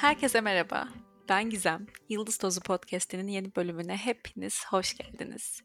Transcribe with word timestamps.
Herkese 0.00 0.40
merhaba. 0.40 0.88
Ben 1.28 1.50
Gizem. 1.50 1.86
Yıldız 2.08 2.38
Tozu 2.38 2.60
Podcast'inin 2.60 3.28
yeni 3.28 3.56
bölümüne 3.56 3.96
hepiniz 3.96 4.64
hoş 4.68 4.96
geldiniz. 4.96 5.62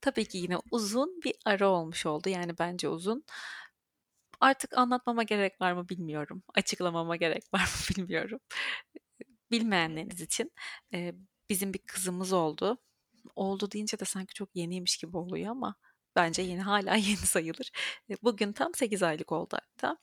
Tabii 0.00 0.24
ki 0.24 0.38
yine 0.38 0.56
uzun 0.70 1.20
bir 1.24 1.34
ara 1.44 1.68
olmuş 1.68 2.06
oldu. 2.06 2.28
Yani 2.28 2.58
bence 2.58 2.88
uzun. 2.88 3.24
Artık 4.40 4.78
anlatmama 4.78 5.22
gerek 5.22 5.60
var 5.60 5.72
mı 5.72 5.88
bilmiyorum. 5.88 6.42
Açıklamama 6.54 7.16
gerek 7.16 7.44
var 7.54 7.60
mı 7.60 7.96
bilmiyorum. 7.96 8.38
Bilmeyenleriniz 9.50 10.20
için 10.20 10.52
bizim 11.48 11.74
bir 11.74 11.80
kızımız 11.86 12.32
oldu. 12.32 12.78
Oldu 13.34 13.70
deyince 13.70 13.98
de 13.98 14.04
sanki 14.04 14.34
çok 14.34 14.56
yeniymiş 14.56 14.96
gibi 14.96 15.16
oluyor 15.16 15.50
ama 15.50 15.74
bence 16.16 16.42
yeni 16.42 16.62
hala 16.62 16.94
yeni 16.96 17.16
sayılır. 17.16 17.70
Bugün 18.22 18.52
tam 18.52 18.74
8 18.74 19.02
aylık 19.02 19.32
oldu 19.32 19.56
hatta. 19.62 19.98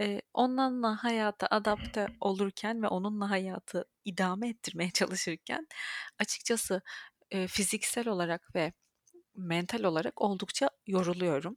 Ee, 0.00 0.22
onunla 0.34 1.04
hayata 1.04 1.46
adapte 1.50 2.06
olurken 2.20 2.82
ve 2.82 2.88
onunla 2.88 3.30
hayatı 3.30 3.84
idame 4.04 4.48
ettirmeye 4.48 4.90
çalışırken 4.94 5.66
açıkçası 6.18 6.82
e, 7.30 7.46
fiziksel 7.46 8.08
olarak 8.08 8.54
ve 8.54 8.72
mental 9.36 9.84
olarak 9.84 10.20
oldukça 10.22 10.70
yoruluyorum. 10.86 11.56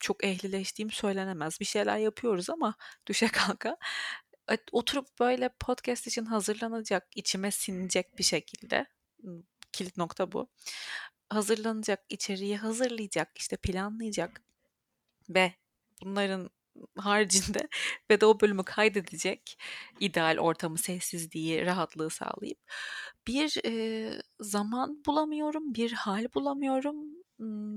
Çok 0.00 0.24
ehlileştiğim 0.24 0.90
söylenemez. 0.90 1.60
Bir 1.60 1.64
şeyler 1.64 1.98
yapıyoruz 1.98 2.50
ama 2.50 2.74
düşe 3.06 3.28
kalka 3.28 3.76
oturup 4.72 5.06
böyle 5.20 5.50
podcast 5.60 6.06
için 6.06 6.24
hazırlanacak, 6.24 7.06
içime 7.16 7.50
sinecek 7.50 8.18
bir 8.18 8.24
şekilde 8.24 8.86
kilit 9.72 9.96
nokta 9.96 10.32
bu. 10.32 10.48
Hazırlanacak, 11.30 12.04
içeriği 12.08 12.56
hazırlayacak, 12.56 13.30
işte 13.38 13.56
planlayacak 13.56 14.42
ve 15.30 15.54
bunların 16.04 16.50
haricinde 16.98 17.68
ve 18.10 18.20
de 18.20 18.26
o 18.26 18.40
bölümü 18.40 18.64
kaydedecek 18.64 19.58
ideal 20.00 20.38
ortamı, 20.38 20.78
sessizliği, 20.78 21.66
rahatlığı 21.66 22.10
sağlayıp 22.10 22.58
bir 23.26 23.60
e, 23.66 24.22
zaman 24.40 25.02
bulamıyorum, 25.06 25.74
bir 25.74 25.92
hal 25.92 26.26
bulamıyorum. 26.34 26.96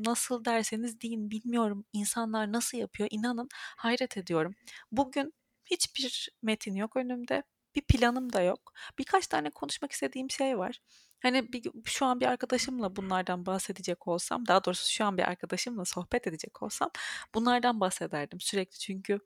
Nasıl 0.06 0.46
derseniz 0.46 1.02
deyin 1.02 1.32
bilmiyorum. 1.32 1.86
İnsanlar 1.94 2.52
nasıl 2.52 2.78
yapıyor 2.78 3.10
inanın 3.12 3.50
hayret 3.78 4.18
ediyorum. 4.18 4.56
Bugün 4.92 5.34
hiçbir 5.66 6.30
metin 6.42 6.76
yok 6.76 6.96
önümde. 6.98 7.44
Bir 7.76 7.82
planım 7.82 8.34
da 8.34 8.42
yok. 8.42 8.74
Birkaç 9.00 9.28
tane 9.28 9.50
konuşmak 9.50 9.92
istediğim 9.92 10.30
şey 10.32 10.58
var. 10.58 10.80
Hani 11.20 11.54
bir, 11.54 11.72
şu 11.86 12.06
an 12.06 12.20
bir 12.20 12.26
arkadaşımla 12.26 12.96
bunlardan 12.96 13.46
bahsedecek 13.46 14.08
olsam, 14.08 14.48
daha 14.48 14.64
doğrusu 14.66 14.92
şu 14.92 15.06
an 15.06 15.18
bir 15.18 15.24
arkadaşımla 15.24 15.86
sohbet 15.86 16.28
edecek 16.28 16.64
olsam 16.64 16.90
bunlardan 17.36 17.80
bahsederdim 17.80 18.40
sürekli 18.42 18.80
çünkü 18.80 19.20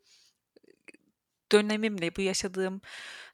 dönemimle, 1.52 2.16
bu 2.16 2.22
yaşadığım 2.22 2.82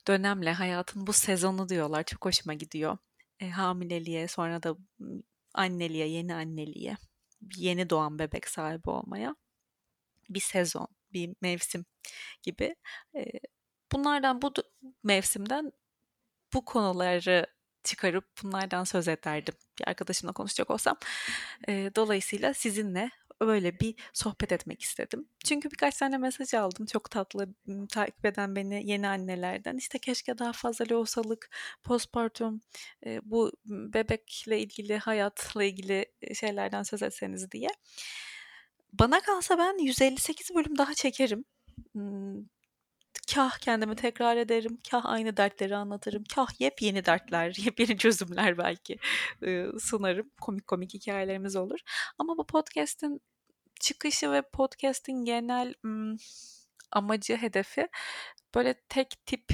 dönemle 0.08 0.52
hayatın 0.52 1.06
bu 1.06 1.12
sezonu 1.12 1.68
diyorlar. 1.68 2.04
Çok 2.04 2.24
hoşuma 2.24 2.54
gidiyor. 2.54 2.98
E, 3.40 3.50
hamileliğe, 3.50 4.28
sonra 4.28 4.62
da 4.62 4.76
anneliğe, 5.54 6.08
yeni 6.08 6.34
anneliğe, 6.34 6.96
yeni 7.56 7.90
doğan 7.90 8.18
bebek 8.18 8.48
sahibi 8.48 8.90
olmaya 8.90 9.36
bir 10.30 10.40
sezon, 10.40 10.88
bir 11.12 11.34
mevsim 11.40 11.84
gibi. 12.42 12.76
E, 13.16 13.24
bunlardan 13.92 14.42
bu 14.42 14.52
mevsimden 15.04 15.72
bu 16.54 16.64
konuları 16.64 17.46
çıkarıp 17.88 18.24
bunlardan 18.42 18.84
söz 18.84 19.08
ederdim 19.08 19.54
bir 19.78 19.88
arkadaşımla 19.88 20.32
konuşacak 20.32 20.70
olsam. 20.70 20.96
Dolayısıyla 21.68 22.54
sizinle 22.54 23.10
öyle 23.40 23.80
bir 23.80 23.94
sohbet 24.12 24.52
etmek 24.52 24.82
istedim. 24.82 25.28
Çünkü 25.44 25.70
birkaç 25.70 25.96
tane 25.96 26.18
mesaj 26.18 26.54
aldım 26.54 26.86
çok 26.86 27.10
tatlı 27.10 27.54
takip 27.90 28.24
eden 28.24 28.56
beni 28.56 28.90
yeni 28.90 29.08
annelerden. 29.08 29.76
İşte 29.76 29.98
keşke 29.98 30.38
daha 30.38 30.52
fazla 30.52 30.84
lohusalık, 30.90 31.50
postpartum, 31.84 32.60
bu 33.22 33.52
bebekle 33.66 34.60
ilgili, 34.60 34.98
hayatla 34.98 35.64
ilgili 35.64 36.06
şeylerden 36.34 36.82
söz 36.82 37.02
etseniz 37.02 37.50
diye. 37.50 37.68
Bana 38.92 39.20
kalsa 39.20 39.58
ben 39.58 39.78
158 39.84 40.54
bölüm 40.54 40.78
daha 40.78 40.94
çekerim 40.94 41.44
kah 43.34 43.58
kendimi 43.58 43.96
tekrar 43.96 44.36
ederim, 44.36 44.78
kah 44.90 45.06
aynı 45.06 45.36
dertleri 45.36 45.76
anlatırım, 45.76 46.24
kah 46.34 46.60
yepyeni 46.60 47.04
dertler, 47.04 47.56
yepyeni 47.64 47.98
çözümler 47.98 48.58
belki 48.58 48.98
sunarım. 49.80 50.30
Komik 50.40 50.66
komik 50.66 50.94
hikayelerimiz 50.94 51.56
olur. 51.56 51.78
Ama 52.18 52.38
bu 52.38 52.46
podcast'in 52.46 53.20
çıkışı 53.80 54.32
ve 54.32 54.42
podcast'in 54.42 55.24
genel 55.24 55.74
amacı, 56.92 57.36
hedefi 57.36 57.88
böyle 58.54 58.74
tek 58.88 59.26
tip 59.26 59.52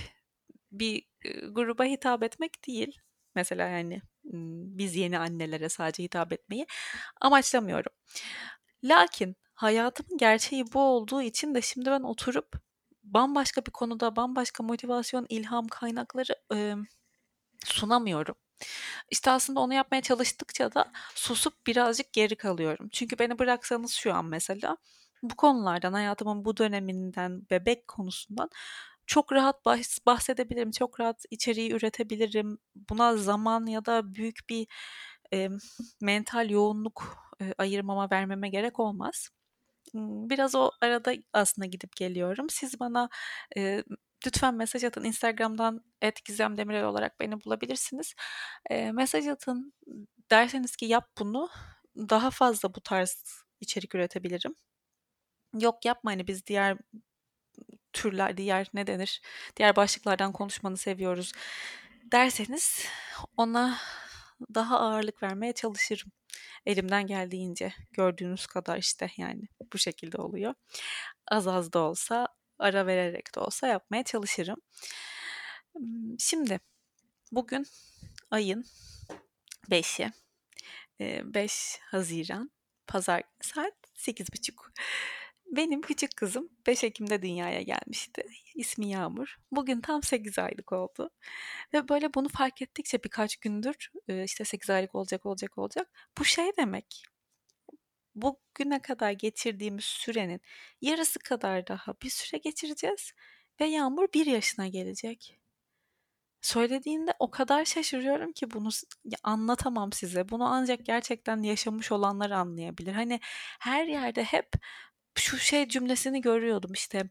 bir 0.72 1.02
gruba 1.50 1.84
hitap 1.84 2.22
etmek 2.22 2.66
değil. 2.66 2.98
Mesela 3.34 3.68
yani 3.68 4.02
biz 4.76 4.96
yeni 4.96 5.18
annelere 5.18 5.68
sadece 5.68 6.02
hitap 6.02 6.32
etmeyi 6.32 6.66
amaçlamıyorum. 7.20 7.92
Lakin 8.84 9.36
hayatımın 9.54 10.18
gerçeği 10.18 10.64
bu 10.72 10.80
olduğu 10.80 11.22
için 11.22 11.54
de 11.54 11.62
şimdi 11.62 11.90
ben 11.90 12.00
oturup 12.00 12.64
bambaşka 13.04 13.66
bir 13.66 13.70
konuda 13.70 14.16
bambaşka 14.16 14.62
motivasyon, 14.62 15.26
ilham 15.28 15.69
kaynakları 15.69 16.34
e, 16.54 16.75
sunamıyorum. 17.65 18.34
İşte 19.10 19.31
aslında 19.31 19.60
onu 19.60 19.75
yapmaya 19.75 20.03
çalıştıkça 20.03 20.75
da 20.75 20.92
susup 21.14 21.66
birazcık 21.66 22.12
geri 22.12 22.37
kalıyorum. 22.37 22.88
Çünkü 22.93 23.19
beni 23.19 23.38
bıraksanız 23.38 23.93
şu 23.93 24.14
an 24.14 24.25
mesela 24.25 24.76
bu 25.22 25.37
konulardan, 25.37 25.93
hayatımın 25.93 26.44
bu 26.44 26.56
döneminden, 26.56 27.43
bebek 27.50 27.88
konusundan 27.88 28.50
çok 29.06 29.32
rahat 29.32 29.66
bahsedebilirim, 30.06 30.70
çok 30.70 31.00
rahat 31.00 31.25
içeriği 31.31 31.72
üretebilirim. 31.72 32.59
Buna 32.91 33.16
zaman 33.16 33.66
ya 33.66 33.84
da 33.87 34.14
büyük 34.14 34.38
bir 34.48 34.66
e, 35.32 35.48
mental 36.03 36.50
yoğunluk 36.50 37.16
e, 37.41 37.54
ayırmama, 37.59 38.10
vermeme 38.10 38.48
gerek 38.48 38.81
olmaz 38.81 39.31
biraz 39.94 40.54
o 40.54 40.70
arada 40.80 41.14
aslında 41.32 41.66
gidip 41.66 41.96
geliyorum. 41.96 42.50
Siz 42.50 42.80
bana 42.80 43.08
e, 43.56 43.84
lütfen 44.26 44.54
mesaj 44.54 44.84
atın. 44.84 45.04
Instagram'dan 45.04 45.84
@gizemdemirel 46.24 46.84
olarak 46.84 47.20
beni 47.20 47.44
bulabilirsiniz. 47.44 48.14
E, 48.70 48.92
mesaj 48.92 49.26
atın. 49.28 49.72
Derseniz 50.30 50.76
ki 50.76 50.86
yap 50.86 51.10
bunu. 51.18 51.48
Daha 51.96 52.30
fazla 52.30 52.74
bu 52.74 52.80
tarz 52.80 53.24
içerik 53.60 53.94
üretebilirim. 53.94 54.54
Yok 55.60 55.84
yapma 55.84 56.10
hani 56.12 56.26
biz 56.26 56.46
diğer 56.46 56.78
türler, 57.92 58.36
diğer 58.36 58.68
ne 58.74 58.86
denir? 58.86 59.20
Diğer 59.56 59.76
başlıklardan 59.76 60.32
konuşmanı 60.32 60.76
seviyoruz 60.76 61.32
derseniz 62.12 62.86
ona 63.36 63.78
daha 64.54 64.80
ağırlık 64.80 65.22
vermeye 65.22 65.52
çalışırım 65.52 66.12
elimden 66.66 67.06
geldiğince 67.06 67.72
gördüğünüz 67.92 68.46
kadar 68.46 68.78
işte 68.78 69.10
yani 69.16 69.42
bu 69.72 69.78
şekilde 69.78 70.16
oluyor. 70.16 70.54
Az 71.28 71.46
az 71.46 71.72
da 71.72 71.78
olsa 71.78 72.28
ara 72.58 72.86
vererek 72.86 73.34
de 73.36 73.40
olsa 73.40 73.66
yapmaya 73.66 74.02
çalışırım. 74.02 74.56
Şimdi 76.18 76.60
bugün 77.32 77.66
ayın 78.30 78.64
5'i 79.70 80.12
5 81.00 81.78
Haziran 81.90 82.50
Pazar 82.86 83.22
saat 83.40 83.74
8.30. 83.96 84.52
Benim 85.56 85.81
küçük 85.81 86.16
kızım 86.16 86.48
5 86.66 86.84
Ekim'de 86.84 87.22
dünyaya 87.22 87.62
gelmişti. 87.62 88.22
İsmi 88.54 88.88
Yağmur. 88.88 89.37
Bugün 89.50 89.81
tam 89.81 90.03
8 90.03 90.38
aylık 90.38 90.72
oldu. 90.72 91.10
Ve 91.75 91.88
böyle 91.88 92.15
bunu 92.15 92.28
fark 92.28 92.62
ettikçe 92.62 93.04
birkaç 93.04 93.37
gündür 93.37 93.91
işte 94.25 94.44
8 94.44 94.70
aylık 94.70 94.94
olacak 94.94 95.26
olacak 95.26 95.59
olacak. 95.59 95.91
Bu 96.19 96.25
şey 96.25 96.50
demek. 96.59 97.04
Bugüne 98.14 98.82
kadar 98.82 99.10
geçirdiğimiz 99.12 99.84
sürenin 99.84 100.41
yarısı 100.81 101.19
kadar 101.19 101.66
daha 101.66 101.94
bir 102.03 102.10
süre 102.10 102.38
geçireceğiz. 102.38 103.12
Ve 103.61 103.64
Yağmur 103.67 104.08
1 104.14 104.26
yaşına 104.26 104.69
gelecek. 104.69 105.38
Söylediğinde 106.43 107.14
o 107.19 107.31
kadar 107.31 107.64
şaşırıyorum 107.64 108.32
ki 108.32 108.50
bunu 108.50 108.69
anlatamam 109.23 109.93
size. 109.93 110.28
Bunu 110.28 110.44
ancak 110.46 110.87
gerçekten 110.87 111.43
yaşamış 111.43 111.93
olanlar 111.93 112.31
anlayabilir. 112.31 112.93
Hani 112.93 113.20
her 113.61 113.87
yerde 113.87 114.25
hep 114.25 114.49
şu 115.16 115.38
şey 115.38 115.69
cümlesini 115.69 116.20
görüyordum 116.20 116.72
işte 116.72 117.02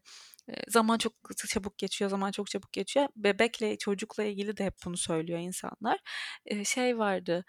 zaman 0.68 0.98
çok 0.98 1.12
çabuk 1.48 1.78
geçiyor, 1.78 2.10
zaman 2.10 2.30
çok 2.30 2.50
çabuk 2.50 2.72
geçiyor. 2.72 3.08
Bebekle, 3.16 3.78
çocukla 3.78 4.24
ilgili 4.24 4.56
de 4.56 4.64
hep 4.64 4.74
bunu 4.84 4.96
söylüyor 4.96 5.38
insanlar. 5.38 5.98
Şey 6.64 6.98
vardı, 6.98 7.44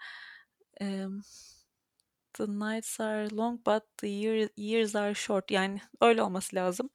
the 2.32 2.46
nights 2.46 3.00
are 3.00 3.30
long 3.30 3.66
but 3.66 3.82
the 3.98 4.08
year, 4.08 4.48
years 4.56 4.96
are 4.96 5.14
short. 5.14 5.50
Yani 5.50 5.80
öyle 6.00 6.22
olması 6.22 6.56
lazım. 6.56 6.90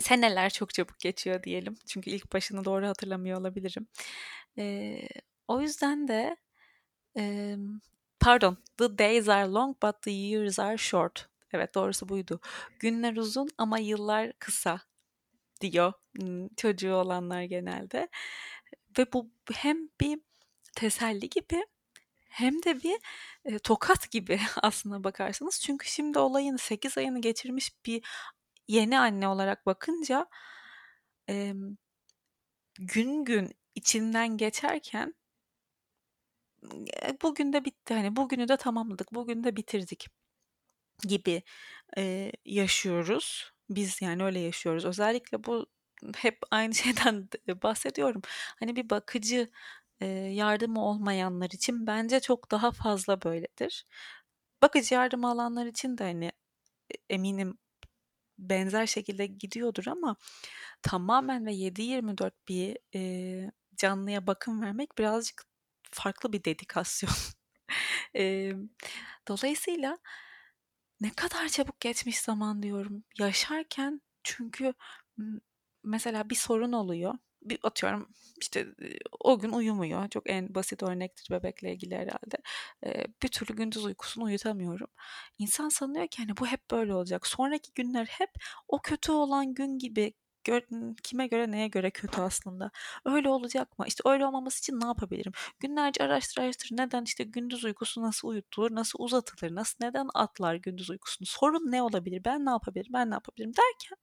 Seneler 0.00 0.50
çok 0.50 0.74
çabuk 0.74 0.98
geçiyor 1.00 1.42
diyelim. 1.42 1.76
Çünkü 1.88 2.10
ilk 2.10 2.32
başını 2.32 2.64
doğru 2.64 2.86
hatırlamıyor 2.86 3.40
olabilirim. 3.40 3.86
O 5.48 5.60
yüzden 5.60 6.08
de 6.08 6.36
pardon, 8.20 8.58
the 8.76 8.98
days 8.98 9.28
are 9.28 9.48
long 9.48 9.82
but 9.82 10.02
the 10.02 10.10
years 10.10 10.58
are 10.58 10.78
short 10.78 11.28
Evet 11.52 11.74
doğrusu 11.74 12.08
buydu. 12.08 12.40
Günler 12.78 13.16
uzun 13.16 13.48
ama 13.58 13.78
yıllar 13.78 14.32
kısa 14.38 14.80
diyor 15.60 15.92
çocuğu 16.56 16.94
olanlar 16.94 17.42
genelde. 17.42 18.08
Ve 18.98 19.12
bu 19.12 19.30
hem 19.52 19.88
bir 20.00 20.20
teselli 20.76 21.28
gibi 21.28 21.66
hem 22.28 22.62
de 22.62 22.82
bir 22.82 22.98
e, 23.44 23.58
tokat 23.58 24.10
gibi 24.10 24.40
aslına 24.62 25.04
bakarsanız. 25.04 25.60
Çünkü 25.60 25.88
şimdi 25.88 26.18
olayın 26.18 26.56
8 26.56 26.98
ayını 26.98 27.20
geçirmiş 27.20 27.72
bir 27.86 28.04
yeni 28.68 28.98
anne 28.98 29.28
olarak 29.28 29.66
bakınca 29.66 30.26
e, 31.30 31.54
gün 32.78 33.24
gün 33.24 33.50
içinden 33.74 34.36
geçerken 34.36 35.14
bugün 37.22 37.52
de 37.52 37.64
bitti 37.64 37.94
hani 37.94 38.16
bugünü 38.16 38.48
de 38.48 38.56
tamamladık 38.56 39.14
bugün 39.14 39.44
de 39.44 39.56
bitirdik 39.56 40.06
gibi 41.02 41.42
e, 41.98 42.32
yaşıyoruz. 42.44 43.52
Biz 43.70 44.02
yani 44.02 44.24
öyle 44.24 44.38
yaşıyoruz. 44.38 44.84
Özellikle 44.84 45.44
bu 45.44 45.66
hep 46.16 46.38
aynı 46.50 46.74
şeyden 46.74 47.28
bahsediyorum. 47.62 48.22
Hani 48.60 48.76
bir 48.76 48.90
bakıcı 48.90 49.50
e, 50.00 50.06
yardımı 50.06 50.84
olmayanlar 50.84 51.50
için 51.50 51.86
bence 51.86 52.20
çok 52.20 52.50
daha 52.50 52.70
fazla 52.72 53.22
böyledir. 53.22 53.86
Bakıcı 54.62 54.94
yardımı 54.94 55.30
alanlar 55.30 55.66
için 55.66 55.98
de 55.98 56.04
hani 56.04 56.32
eminim 57.10 57.58
benzer 58.38 58.86
şekilde 58.86 59.26
gidiyordur 59.26 59.86
ama 59.86 60.16
tamamen 60.82 61.46
ve 61.46 61.52
7-24 61.52 62.32
bir 62.48 62.78
e, 62.94 63.50
canlıya 63.76 64.26
bakım 64.26 64.62
vermek 64.62 64.98
birazcık 64.98 65.44
farklı 65.90 66.32
bir 66.32 66.44
dedikasyon. 66.44 67.12
e, 68.16 68.52
dolayısıyla 69.28 69.98
ne 71.00 71.10
kadar 71.10 71.48
çabuk 71.48 71.80
geçmiş 71.80 72.20
zaman 72.20 72.62
diyorum. 72.62 73.04
Yaşarken 73.18 74.00
çünkü 74.22 74.74
mesela 75.84 76.30
bir 76.30 76.34
sorun 76.34 76.72
oluyor. 76.72 77.14
Bir 77.42 77.58
atıyorum 77.62 78.08
işte 78.40 78.66
o 79.20 79.38
gün 79.38 79.52
uyumuyor. 79.52 80.08
Çok 80.08 80.30
en 80.30 80.54
basit 80.54 80.82
örnektir 80.82 81.30
bebekle 81.30 81.72
ilgili 81.72 81.96
herhalde. 81.96 82.36
E, 82.86 83.04
bir 83.22 83.28
türlü 83.28 83.56
gündüz 83.56 83.84
uykusunu 83.84 84.24
uyutamıyorum. 84.24 84.88
İnsan 85.38 85.68
sanıyor 85.68 86.08
ki 86.08 86.18
hani 86.22 86.36
bu 86.36 86.46
hep 86.46 86.70
böyle 86.70 86.94
olacak. 86.94 87.26
Sonraki 87.26 87.72
günler 87.74 88.06
hep 88.06 88.30
o 88.68 88.82
kötü 88.82 89.12
olan 89.12 89.54
gün 89.54 89.78
gibi 89.78 90.14
gör, 90.48 90.62
kime 91.02 91.26
göre 91.26 91.50
neye 91.50 91.68
göre 91.68 91.90
kötü 91.90 92.20
aslında. 92.20 92.70
Öyle 93.04 93.28
olacak 93.28 93.78
mı? 93.78 93.84
İşte 93.88 94.02
öyle 94.06 94.26
olmaması 94.26 94.58
için 94.58 94.80
ne 94.80 94.86
yapabilirim? 94.86 95.32
Günlerce 95.60 96.04
araştır 96.04 96.42
araştır 96.42 96.68
neden 96.72 97.04
işte 97.04 97.24
gündüz 97.24 97.64
uykusu 97.64 98.02
nasıl 98.02 98.28
uyutulur, 98.28 98.74
nasıl 98.74 98.98
uzatılır, 99.02 99.54
nasıl 99.54 99.76
neden 99.80 100.08
atlar 100.14 100.54
gündüz 100.54 100.90
uykusunu? 100.90 101.26
Sorun 101.26 101.72
ne 101.72 101.82
olabilir? 101.82 102.22
Ben 102.24 102.46
ne 102.46 102.50
yapabilirim? 102.50 102.92
Ben 102.92 103.10
ne 103.10 103.14
yapabilirim 103.14 103.52
derken 103.56 103.98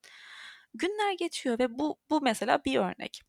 günler 0.73 1.13
geçiyor 1.19 1.59
ve 1.59 1.79
bu 1.79 1.97
bu 2.09 2.21
mesela 2.21 2.65
bir 2.65 2.79
örnek. 2.79 3.21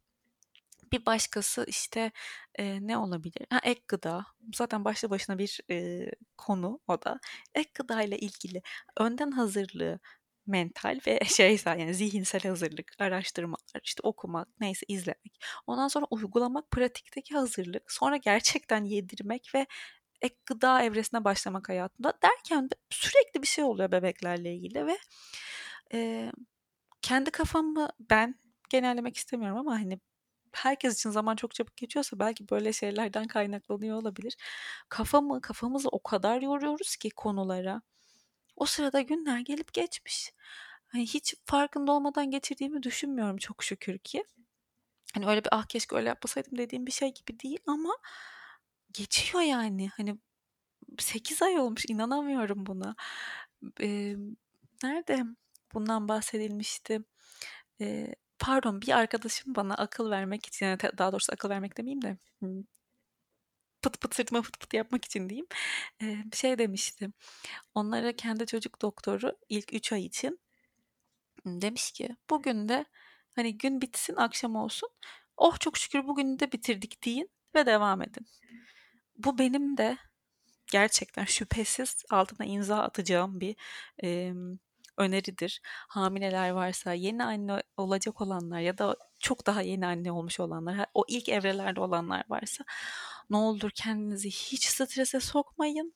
Bir 0.92 1.06
başkası 1.06 1.64
işte 1.68 2.12
e, 2.54 2.86
ne 2.86 2.98
olabilir? 2.98 3.46
Ha, 3.50 3.60
ek 3.62 3.80
gıda. 3.88 4.26
Zaten 4.54 4.84
başlı 4.84 5.10
başına 5.10 5.38
bir 5.38 5.60
e, 5.70 6.06
konu 6.36 6.80
o 6.88 7.02
da. 7.02 7.20
Ek 7.54 7.70
gıda 7.74 8.02
ile 8.02 8.18
ilgili 8.18 8.62
önden 8.96 9.30
hazırlığı 9.30 10.00
mental 10.46 11.00
ve 11.06 11.20
şeysel 11.26 11.78
yani 11.78 11.94
zihinsel 11.94 12.40
hazırlık, 12.40 12.92
araştırmalar, 12.98 13.80
işte 13.84 14.00
okumak, 14.02 14.48
neyse 14.60 14.86
izlemek. 14.88 15.44
Ondan 15.66 15.88
sonra 15.88 16.06
uygulamak, 16.10 16.70
pratikteki 16.70 17.34
hazırlık, 17.34 17.92
sonra 17.92 18.16
gerçekten 18.16 18.84
yedirmek 18.84 19.54
ve 19.54 19.66
ek 20.22 20.36
gıda 20.46 20.82
evresine 20.82 21.24
başlamak 21.24 21.68
hayatında 21.68 22.12
derken 22.22 22.68
sürekli 22.90 23.42
bir 23.42 23.46
şey 23.46 23.64
oluyor 23.64 23.92
bebeklerle 23.92 24.54
ilgili 24.54 24.86
ve 24.86 24.98
e, 25.94 26.30
kendi 27.02 27.30
kafamı 27.30 27.88
ben 28.00 28.34
genellemek 28.70 29.16
istemiyorum 29.16 29.58
ama 29.58 29.72
hani 29.72 30.00
herkes 30.52 30.94
için 30.94 31.10
zaman 31.10 31.36
çok 31.36 31.54
çabuk 31.54 31.76
geçiyorsa 31.76 32.18
belki 32.18 32.48
böyle 32.50 32.72
şeylerden 32.72 33.26
kaynaklanıyor 33.26 33.96
olabilir. 33.96 34.36
Kafamı, 34.88 35.40
kafamızı 35.40 35.88
o 35.88 36.02
kadar 36.02 36.42
yoruyoruz 36.42 36.96
ki 36.96 37.10
konulara. 37.10 37.82
O 38.56 38.66
sırada 38.66 39.00
günler 39.00 39.38
gelip 39.40 39.74
geçmiş. 39.74 40.32
Hani 40.86 41.02
hiç 41.06 41.34
farkında 41.44 41.92
olmadan 41.92 42.30
geçirdiğimi 42.30 42.82
düşünmüyorum 42.82 43.36
çok 43.36 43.64
şükür 43.64 43.98
ki. 43.98 44.24
Hani 45.14 45.26
öyle 45.26 45.44
bir 45.44 45.48
ah 45.52 45.64
keşke 45.66 45.96
öyle 45.96 46.08
yapmasaydım 46.08 46.58
dediğim 46.58 46.86
bir 46.86 46.92
şey 46.92 47.14
gibi 47.14 47.40
değil 47.40 47.58
ama 47.66 47.96
geçiyor 48.92 49.42
yani. 49.42 49.88
Hani 49.96 50.18
8 50.98 51.42
ay 51.42 51.58
olmuş 51.58 51.84
inanamıyorum 51.88 52.66
buna. 52.66 52.96
Ee, 53.80 54.16
nerede 54.82 55.24
bundan 55.74 56.08
bahsedilmişti? 56.08 57.00
Ee, 57.80 58.14
pardon 58.38 58.82
bir 58.82 58.98
arkadaşım 58.98 59.54
bana 59.54 59.74
akıl 59.74 60.10
vermek 60.10 60.46
için 60.46 60.66
daha 60.98 61.12
doğrusu 61.12 61.32
akıl 61.32 61.48
vermek 61.50 61.78
demeyeyim 61.78 62.02
de 62.02 62.18
pıt 63.86 64.00
pıt 64.00 64.14
sırtıma 64.14 64.42
pıt 64.42 64.60
pıt 64.60 64.74
yapmak 64.74 65.04
için 65.04 65.28
diyeyim. 65.28 65.46
Bir 66.02 66.36
şey 66.36 66.58
demişti. 66.58 67.08
Onlara 67.74 68.16
kendi 68.16 68.46
çocuk 68.46 68.82
doktoru 68.82 69.38
ilk 69.48 69.74
3 69.74 69.92
ay 69.92 70.04
için 70.06 70.40
demiş 71.46 71.92
ki 71.92 72.16
bugün 72.30 72.68
de 72.68 72.84
hani 73.32 73.58
gün 73.58 73.80
bitsin 73.80 74.16
akşam 74.16 74.56
olsun. 74.56 74.88
Oh 75.36 75.58
çok 75.60 75.78
şükür 75.78 76.06
bugün 76.06 76.38
de 76.38 76.52
bitirdik 76.52 77.04
deyin 77.04 77.30
ve 77.54 77.66
devam 77.66 78.02
edin. 78.02 78.26
Bu 79.16 79.38
benim 79.38 79.76
de 79.76 79.98
gerçekten 80.72 81.24
şüphesiz 81.24 82.04
altına 82.10 82.46
imza 82.46 82.82
atacağım 82.82 83.40
bir 83.40 83.56
e, 84.04 84.32
öneridir. 84.96 85.60
Hamileler 85.88 86.50
varsa, 86.50 86.92
yeni 86.92 87.24
anne 87.24 87.62
olacak 87.76 88.20
olanlar 88.20 88.60
ya 88.60 88.78
da 88.78 88.96
çok 89.18 89.46
daha 89.46 89.62
yeni 89.62 89.86
anne 89.86 90.12
olmuş 90.12 90.40
olanlar, 90.40 90.86
o 90.94 91.04
ilk 91.08 91.28
evrelerde 91.28 91.80
olanlar 91.80 92.24
varsa 92.28 92.64
ne 93.30 93.36
olur 93.36 93.70
kendinizi 93.74 94.30
hiç 94.30 94.64
strese 94.64 95.20
sokmayın. 95.20 95.94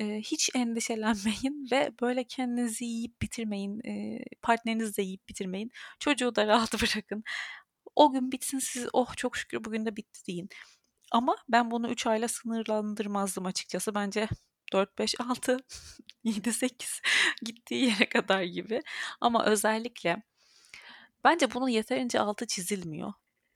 hiç 0.00 0.50
endişelenmeyin 0.54 1.68
ve 1.72 1.92
böyle 2.02 2.24
kendinizi 2.24 2.84
yiyip 2.84 3.22
bitirmeyin. 3.22 3.82
partnerinizi 4.42 4.96
de 4.96 5.02
yiyip 5.02 5.28
bitirmeyin. 5.28 5.70
Çocuğu 6.00 6.34
da 6.36 6.46
rahat 6.46 6.72
bırakın. 6.82 7.24
O 7.96 8.12
gün 8.12 8.32
bitsin 8.32 8.58
siz 8.58 8.88
oh 8.92 9.16
çok 9.16 9.36
şükür 9.36 9.64
bugün 9.64 9.86
de 9.86 9.96
bitti 9.96 10.26
deyin. 10.26 10.48
Ama 11.12 11.36
ben 11.48 11.70
bunu 11.70 11.90
3 11.90 12.06
ayla 12.06 12.28
sınırlandırmazdım 12.28 13.46
açıkçası. 13.46 13.94
Bence 13.94 14.28
4, 14.72 14.98
5, 14.98 15.20
6, 15.20 15.58
7, 16.24 16.52
8 16.52 17.00
gittiği 17.42 17.84
yere 17.84 18.08
kadar 18.08 18.42
gibi. 18.42 18.82
Ama 19.20 19.46
özellikle 19.46 20.22
bence 21.28 21.54
bunun 21.54 21.68
yeterince 21.68 22.20
altı 22.20 22.46
çizilmiyor 22.46 23.12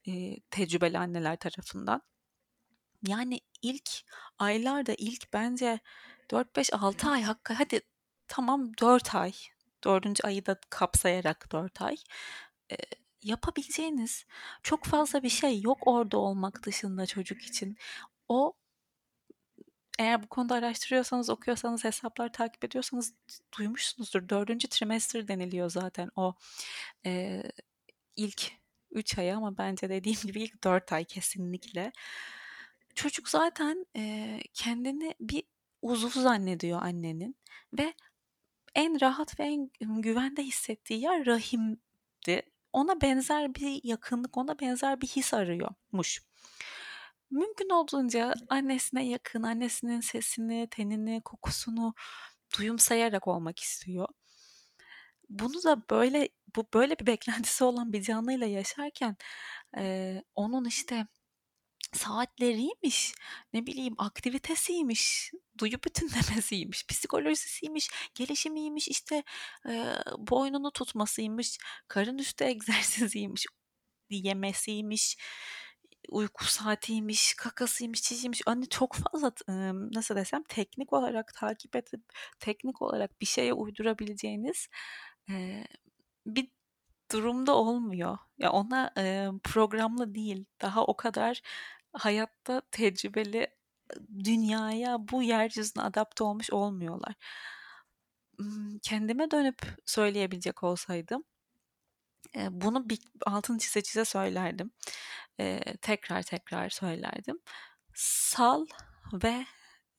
e, 0.09 0.41
tecrübeli 0.51 0.99
anneler 0.99 1.37
tarafından. 1.37 2.03
Yani 3.07 3.41
ilk 3.63 3.91
aylarda 4.39 4.95
ilk 4.99 5.33
bence 5.33 5.81
4-5-6 6.31 7.11
ay 7.11 7.23
hakkı 7.23 7.53
hadi 7.55 7.81
tamam 8.29 8.73
4 8.81 9.15
ay. 9.15 9.33
Dördüncü 9.85 10.23
ayı 10.27 10.47
da 10.47 10.61
kapsayarak 10.71 11.53
4 11.53 11.83
ay. 11.83 11.97
E, 12.73 12.77
yapabileceğiniz 13.23 14.27
çok 14.63 14.85
fazla 14.85 15.23
bir 15.23 15.29
şey 15.29 15.61
yok 15.63 15.79
orada 15.87 16.19
olmak 16.19 16.67
dışında 16.67 17.07
çocuk 17.07 17.43
için. 17.43 17.77
O 18.29 18.53
eğer 20.03 20.23
bu 20.23 20.27
konuda 20.27 20.55
araştırıyorsanız, 20.55 21.31
okuyorsanız, 21.31 21.85
hesaplar 21.85 22.33
takip 22.33 22.65
ediyorsanız 22.65 23.15
duymuşsunuzdur. 23.59 24.29
Dördüncü 24.29 24.69
trimester 24.69 25.29
deniliyor 25.29 25.71
zaten 25.71 26.11
o 26.17 26.35
e, 27.07 27.43
ilk 28.17 28.53
3 28.91 29.19
ay 29.19 29.33
ama 29.33 29.59
bence 29.59 29.89
dediğim 29.89 30.19
gibi 30.23 30.43
ilk 30.43 30.65
4 30.65 30.93
ay 30.93 31.05
kesinlikle. 31.05 31.93
Çocuk 32.95 33.29
zaten 33.29 33.87
e, 33.97 34.39
kendini 34.55 35.15
bir 35.21 35.43
uzuv 35.83 36.23
zannediyor 36.23 36.83
annenin 36.83 37.37
ve 37.79 37.95
en 38.75 39.01
rahat 39.01 39.41
ve 39.41 39.45
en 39.45 39.71
güvende 40.03 40.43
hissettiği 40.43 41.01
yer 41.01 41.27
rahimdi. 41.27 42.43
Ona 42.73 43.01
benzer 43.01 43.55
bir 43.55 43.81
yakınlık, 43.85 44.37
ona 44.37 44.59
benzer 44.61 45.01
bir 45.01 45.07
his 45.07 45.35
arıyormuş. 45.35 46.23
Mümkün 47.33 47.69
olduğunca 47.71 48.35
annesine 48.49 49.09
yakın, 49.09 49.43
annesinin 49.43 50.01
sesini, 50.01 50.69
tenini, 50.71 51.23
kokusunu 51.25 51.95
duyumsayarak 52.59 53.29
olmak 53.29 53.59
istiyor. 53.61 54.09
Bunu 55.29 55.63
da 55.65 55.83
böyle 55.91 56.29
bu 56.57 56.67
böyle 56.75 56.99
bir 56.99 57.07
beklentisi 57.13 57.65
olan 57.65 57.93
bir 57.93 58.03
canlıyla 58.03 58.47
yaşarken 58.47 59.17
e, 59.79 60.23
onun 60.35 60.65
işte 60.65 61.07
saatleriymiş, 61.95 63.15
ne 63.53 63.67
bileyim 63.67 63.95
aktivitesiymiş, 63.99 65.33
duyu 65.59 65.83
bütünlemesiymiş, 65.83 66.87
psikolojisiymiş, 66.89 67.91
gelişimiymiş, 68.15 68.89
işte 68.89 69.25
e, 69.69 69.95
boynunu 70.19 70.73
tutmasıymış, 70.73 71.59
karın 71.89 72.19
üstü 72.19 72.45
egzersiziymiş, 72.53 73.47
yemesiymiş, 74.11 75.17
uyku 76.09 76.45
saatiymiş, 76.45 77.35
kakasıymış, 77.35 78.03
çişiymiş. 78.03 78.43
Hani 78.47 78.69
çok 78.69 78.95
fazla 78.95 79.33
nasıl 79.95 80.17
desem 80.17 80.43
teknik 80.43 80.93
olarak 80.93 81.35
takip 81.35 81.77
edip 81.77 82.03
teknik 82.41 82.83
olarak 82.83 83.21
bir 83.21 83.27
şeye 83.27 83.53
uydurabileceğiniz 83.53 84.69
bir 86.27 86.49
durumda 87.13 87.57
olmuyor. 87.57 88.19
Ya 88.39 88.53
ona 88.53 88.93
programlı 89.45 90.15
değil. 90.15 90.45
Daha 90.63 90.85
o 90.85 90.97
kadar 90.97 91.43
hayatta 91.93 92.63
tecrübeli 92.71 93.47
dünyaya 94.25 94.97
bu 95.09 95.23
yeryüzüne 95.23 95.83
adapte 95.85 96.25
olmuş 96.25 96.51
olmuyorlar. 96.51 97.15
Kendime 98.83 99.31
dönüp 99.31 99.63
söyleyebilecek 99.87 100.63
olsaydım 100.63 101.25
bunu 102.51 102.89
bir 102.89 102.99
altını 103.27 103.59
çize 103.59 103.83
çize 103.83 104.05
söylerdim. 104.05 104.71
Ee, 105.41 105.61
tekrar 105.83 106.23
tekrar 106.23 106.71
söylerdim. 106.71 107.41
Sal 107.95 108.67
ve 109.13 109.47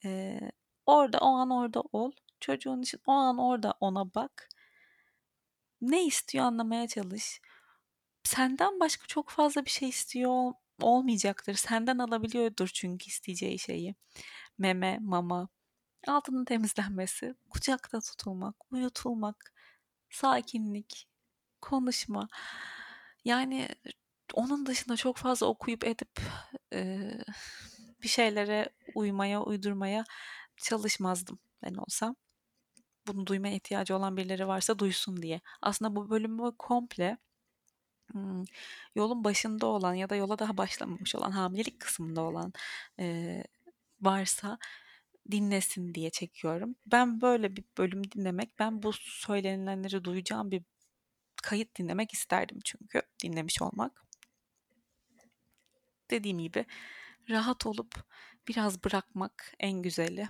e, 0.06 0.40
orada 0.86 1.18
o 1.18 1.26
an 1.26 1.50
orada 1.50 1.82
ol. 1.82 2.12
Çocuğun 2.40 2.82
için 2.82 3.02
o 3.08 3.12
an 3.12 3.38
orada 3.38 3.74
ona 3.80 4.14
bak. 4.14 4.50
Ne 5.82 6.06
istiyor 6.06 6.46
anlamaya 6.46 6.88
çalış. 6.88 7.42
Senden 8.24 8.80
başka 8.80 9.08
çok 9.08 9.30
fazla 9.30 9.66
bir 9.66 9.70
şey 9.70 9.90
istiyor 9.90 10.54
olmayacaktır. 10.82 11.54
Senden 11.54 11.98
alabiliyordur 11.98 12.68
çünkü 12.68 13.08
isteyeceği 13.08 13.60
şeyi. 13.60 13.96
Meme, 14.58 15.00
mama, 15.02 15.50
altının 16.08 16.46
temizlenmesi, 16.46 17.36
kucakta 17.50 18.02
tutulmak, 18.02 18.56
uyutulmak, 18.72 19.54
sakinlik, 20.10 21.08
konuşma. 21.64 22.28
Yani 23.26 23.68
onun 24.34 24.66
dışında 24.66 24.96
çok 24.96 25.18
fazla 25.18 25.48
okuyup 25.48 25.84
edip 25.84 26.22
e, 26.74 27.12
bir 28.04 28.08
şeylere 28.08 28.70
uymaya, 28.96 29.44
uydurmaya 29.44 30.04
çalışmazdım 30.58 31.40
ben 31.64 31.74
olsam. 31.74 32.16
Bunu 33.08 33.28
duymaya 33.28 33.56
ihtiyacı 33.56 33.96
olan 33.96 34.18
birileri 34.18 34.48
varsa 34.48 34.80
duysun 34.80 35.22
diye. 35.22 35.42
Aslında 35.62 35.96
bu 35.96 36.10
bölümü 36.10 36.52
komple 36.60 37.18
hmm, 38.12 38.44
yolun 38.96 39.24
başında 39.24 39.68
olan 39.68 39.94
ya 39.94 40.10
da 40.10 40.16
yola 40.16 40.40
daha 40.40 40.58
başlamamış 40.58 41.16
olan 41.16 41.32
hamilelik 41.32 41.80
kısmında 41.80 42.22
olan 42.22 42.54
e, 43.00 43.44
varsa 44.02 44.58
dinlesin 45.32 45.94
diye 45.94 46.10
çekiyorum. 46.10 46.76
Ben 46.86 47.22
böyle 47.22 47.56
bir 47.56 47.64
bölüm 47.78 48.12
dinlemek, 48.12 48.60
ben 48.60 48.84
bu 48.84 48.94
söylenilenleri 48.94 50.04
duyacağım 50.04 50.52
bir 50.52 50.64
kayıt 51.44 51.78
dinlemek 51.78 52.14
isterdim 52.14 52.60
çünkü 52.66 53.02
dinlemiş 53.24 53.62
olmak. 53.62 54.06
Dediğim 56.12 56.40
gibi 56.40 56.66
rahat 57.30 57.66
olup 57.66 58.06
biraz 58.48 58.84
bırakmak 58.84 59.54
en 59.60 59.82
güzeli. 59.82 60.28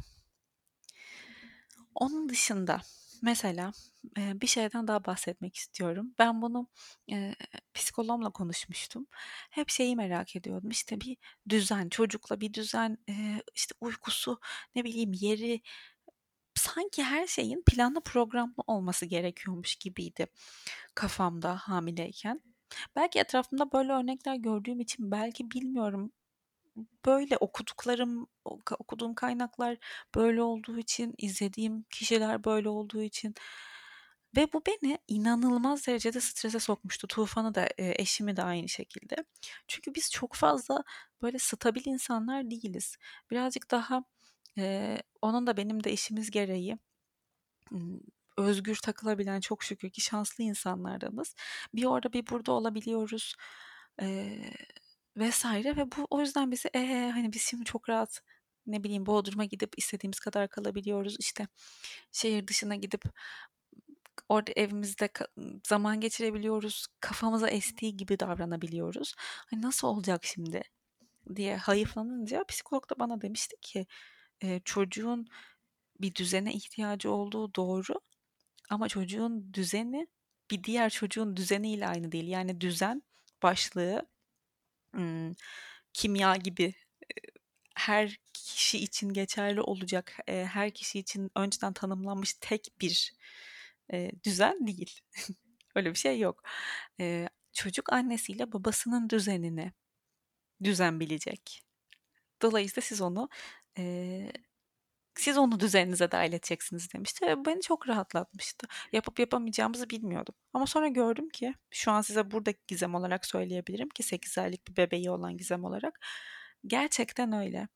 Onun 1.96 2.29
dışında 2.29 2.82
mesela 3.22 3.72
bir 4.17 4.48
şeyden 4.48 4.88
daha 4.88 5.05
bahsetmek 5.05 5.55
istiyorum. 5.55 6.13
Ben 6.20 6.41
bunu 6.41 6.67
e, 7.12 7.36
psikologla 7.74 8.29
konuşmuştum. 8.29 9.08
Hep 9.50 9.70
şeyi 9.70 9.96
merak 9.96 10.36
ediyordum. 10.36 10.70
İşte 10.70 11.01
bir 11.01 11.17
düzen, 11.50 11.89
çocukla 11.89 12.41
bir 12.41 12.53
düzen, 12.53 12.98
e, 13.10 13.41
işte 13.55 13.75
uykusu, 13.82 14.39
ne 14.75 14.84
bileyim 14.84 15.12
yeri, 15.13 15.62
sanki 16.63 17.03
her 17.03 17.27
şeyin 17.27 17.63
planlı 17.67 18.01
programlı 18.01 18.63
olması 18.67 19.05
gerekiyormuş 19.05 19.75
gibiydi 19.75 20.27
kafamda 20.96 21.55
hamileyken. 21.55 22.41
Belki 22.96 23.20
etrafımda 23.20 23.72
böyle 23.72 23.91
örnekler 23.93 24.36
gördüğüm 24.36 24.79
için 24.79 25.12
belki 25.12 25.51
bilmiyorum 25.51 26.12
böyle 27.05 27.38
okuduklarım, 27.38 28.27
okuduğum 28.79 29.15
kaynaklar 29.15 29.77
böyle 30.15 30.41
olduğu 30.41 30.77
için, 30.77 31.13
izlediğim 31.17 31.84
kişiler 31.84 32.43
böyle 32.43 32.70
olduğu 32.70 33.01
için 33.01 33.36
ve 34.38 34.53
bu 34.53 34.62
beni 34.65 35.00
inanılmaz 35.08 35.88
derecede 35.88 36.22
strese 36.22 36.60
sokmuştu. 36.60 37.08
Tufan'ı 37.08 37.55
da 37.55 37.70
eşimi 37.77 38.36
de 38.38 38.43
aynı 38.43 38.70
şekilde. 38.70 39.15
Çünkü 39.67 39.96
biz 39.96 40.12
çok 40.12 40.36
fazla 40.36 40.84
böyle 41.22 41.39
stabil 41.39 41.86
insanlar 41.86 42.50
değiliz. 42.51 42.98
Birazcık 43.32 43.72
daha 43.72 44.03
e, 44.57 44.97
onun 45.21 45.47
da 45.47 45.57
benim 45.57 45.83
de 45.83 45.91
işimiz 45.91 46.31
gereği 46.31 46.77
özgür 48.38 48.75
takılabilen 48.75 49.39
çok 49.39 49.63
şükür 49.63 49.89
ki 49.89 50.01
şanslı 50.01 50.43
insanlardanız. 50.43 51.35
Bir 51.73 51.85
orada 51.85 52.13
bir 52.13 52.27
burada 52.27 52.51
olabiliyoruz 52.51 53.35
e, 54.01 54.38
vesaire 55.17 55.77
ve 55.77 55.91
bu 55.91 56.07
o 56.09 56.19
yüzden 56.21 56.51
bizi 56.51 56.69
e, 56.73 57.12
hani 57.13 57.33
biz 57.33 57.41
şimdi 57.41 57.63
çok 57.63 57.89
rahat 57.89 58.21
ne 58.67 58.83
bileyim 58.83 59.05
Bodrum'a 59.05 59.45
gidip 59.45 59.73
istediğimiz 59.77 60.19
kadar 60.19 60.50
kalabiliyoruz. 60.50 61.15
İşte 61.19 61.47
şehir 62.12 62.47
dışına 62.47 62.75
gidip 62.75 63.03
orada 64.29 64.51
evimizde 64.55 65.09
zaman 65.67 66.00
geçirebiliyoruz. 66.00 66.88
Kafamıza 67.00 67.50
estiği 67.50 67.97
gibi 67.97 68.19
davranabiliyoruz. 68.19 69.15
Hani 69.17 69.62
nasıl 69.62 69.88
olacak 69.88 70.25
şimdi 70.25 70.62
diye 71.35 71.57
hayıflanınca 71.57 72.43
psikolog 72.43 72.89
da 72.89 73.00
bana 73.00 73.21
demişti 73.21 73.55
ki 73.62 73.85
e, 74.43 74.62
çocuğun 74.65 75.27
bir 76.01 76.15
düzene 76.15 76.53
ihtiyacı 76.53 77.12
olduğu 77.12 77.55
doğru 77.55 77.93
ama 78.69 78.89
çocuğun 78.89 79.53
düzeni 79.53 80.07
bir 80.51 80.63
diğer 80.63 80.89
çocuğun 80.89 81.38
düzeniyle 81.38 81.88
aynı 81.88 82.12
değil. 82.12 82.27
Yani 82.27 82.62
düzen 82.62 83.03
başlığı 83.43 84.09
hmm, 84.93 85.33
kimya 85.93 86.35
gibi 86.35 86.73
her 87.75 88.19
kişi 88.33 88.79
için 88.79 89.09
geçerli 89.13 89.62
olacak, 89.62 90.17
her 90.27 90.71
kişi 90.71 91.00
için 91.00 91.31
önceden 91.35 91.73
tanımlanmış 91.73 92.33
tek 92.33 92.73
bir 92.81 93.13
düzen 94.23 94.67
değil. 94.67 95.00
Öyle 95.75 95.89
bir 95.89 96.00
şey 96.00 96.19
yok. 96.19 96.43
Çocuk 97.53 97.93
annesiyle 97.93 98.51
babasının 98.53 99.09
düzenini 99.09 99.73
düzen 100.63 101.00
bilecek. 101.00 101.63
Dolayısıyla 102.41 102.81
siz 102.81 103.01
onu 103.01 103.29
siz 105.15 105.37
onu 105.37 105.59
düzeninize 105.59 106.11
dahil 106.11 106.33
edeceksiniz 106.33 106.93
demişti 106.93 107.25
ve 107.27 107.45
beni 107.45 107.61
çok 107.61 107.87
rahatlatmıştı. 107.89 108.67
Yapıp 108.91 109.19
yapamayacağımızı 109.19 109.89
bilmiyordum. 109.89 110.35
Ama 110.53 110.65
sonra 110.67 110.87
gördüm 110.87 111.29
ki 111.29 111.53
şu 111.71 111.91
an 111.91 112.01
size 112.01 112.31
buradaki 112.31 112.59
gizem 112.67 112.95
olarak 112.95 113.25
söyleyebilirim 113.25 113.89
ki 113.89 114.03
8 114.03 114.37
aylık 114.37 114.67
bir 114.67 114.77
bebeği 114.77 115.11
olan 115.11 115.37
gizem 115.37 115.63
olarak. 115.63 115.99
Gerçekten 116.67 117.33
öyle. 117.33 117.67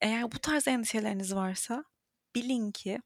Eğer 0.00 0.32
bu 0.32 0.38
tarz 0.38 0.68
endişeleriniz 0.68 1.34
varsa 1.34 1.84
bilin 2.34 2.72
ki 2.72 3.00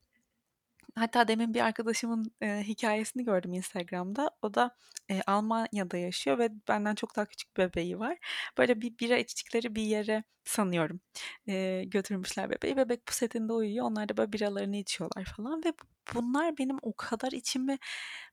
Hatta 0.97 1.29
demin 1.29 1.55
bir 1.55 1.61
arkadaşımın 1.61 2.33
e, 2.43 2.63
hikayesini 2.63 3.25
gördüm 3.25 3.53
Instagram'da. 3.53 4.31
O 4.43 4.55
da 4.55 4.77
e, 5.11 5.23
Almanya'da 5.27 5.97
yaşıyor 5.97 6.39
ve 6.39 6.51
benden 6.69 6.95
çok 6.95 7.17
daha 7.17 7.27
küçük 7.27 7.57
bebeği 7.57 7.99
var. 7.99 8.19
Böyle 8.59 8.81
bir 8.81 8.99
bira 8.99 9.19
içtikleri 9.19 9.75
bir 9.75 9.83
yere 9.83 10.25
sanıyorum 10.45 11.01
e, 11.49 11.85
götürmüşler 11.87 12.51
bebeği. 12.51 12.77
Bebek 12.77 13.09
bu 13.09 13.13
setinde 13.13 13.53
uyuyor. 13.53 13.87
Onlar 13.87 14.09
da 14.09 14.17
böyle 14.17 14.33
biralarını 14.33 14.77
içiyorlar 14.77 15.25
falan 15.25 15.63
ve 15.65 15.73
bunlar 16.15 16.59
benim 16.59 16.77
o 16.83 16.93
kadar 16.97 17.33
içimi 17.33 17.79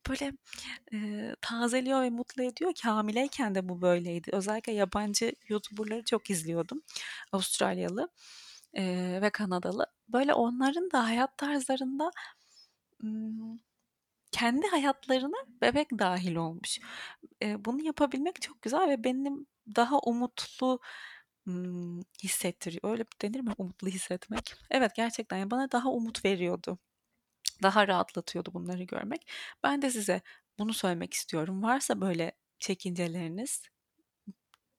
böyle 0.10 0.34
e, 0.94 1.32
tazeliyor 1.42 2.02
ve 2.02 2.10
mutlu 2.10 2.44
ediyor 2.44 2.74
ki 2.74 2.88
hamileyken 2.88 3.56
de 3.56 3.70
bu 3.70 3.82
böyleydi. 3.82 4.30
Özellikle 4.34 4.74
yabancı 4.74 5.32
YouTuber'ları 5.50 6.04
çok 6.04 6.30
izliyordum. 6.30 6.82
Avustralyalı 7.32 8.10
e, 8.74 8.84
ve 9.22 9.30
Kanadalı. 9.30 9.86
Böyle 10.10 10.34
onların 10.34 10.92
da 10.92 11.06
hayat 11.06 11.38
tarzlarında 11.38 12.12
kendi 14.32 14.68
hayatlarına 14.68 15.38
bebek 15.62 15.88
dahil 16.00 16.36
olmuş. 16.36 16.80
Bunu 17.44 17.84
yapabilmek 17.84 18.42
çok 18.42 18.62
güzel 18.62 18.90
ve 18.90 19.04
benim 19.04 19.48
daha 19.76 20.00
umutlu 20.00 20.80
hissettiriyor. 22.24 22.92
Öyle 22.92 23.06
denir 23.22 23.40
mi 23.40 23.54
umutlu 23.58 23.88
hissetmek? 23.88 24.56
Evet 24.72 24.96
gerçekten 24.96 25.52
bana 25.52 25.72
daha 25.72 25.90
umut 25.90 26.26
veriyordu. 26.26 26.80
Daha 27.64 27.88
rahatlatıyordu 27.88 28.54
bunları 28.54 28.84
görmek. 28.84 29.32
Ben 29.64 29.82
de 29.82 29.92
size 29.92 30.22
bunu 30.60 30.74
söylemek 30.74 31.14
istiyorum. 31.14 31.64
Varsa 31.64 32.02
böyle 32.02 32.32
çekinceleriniz 32.60 33.64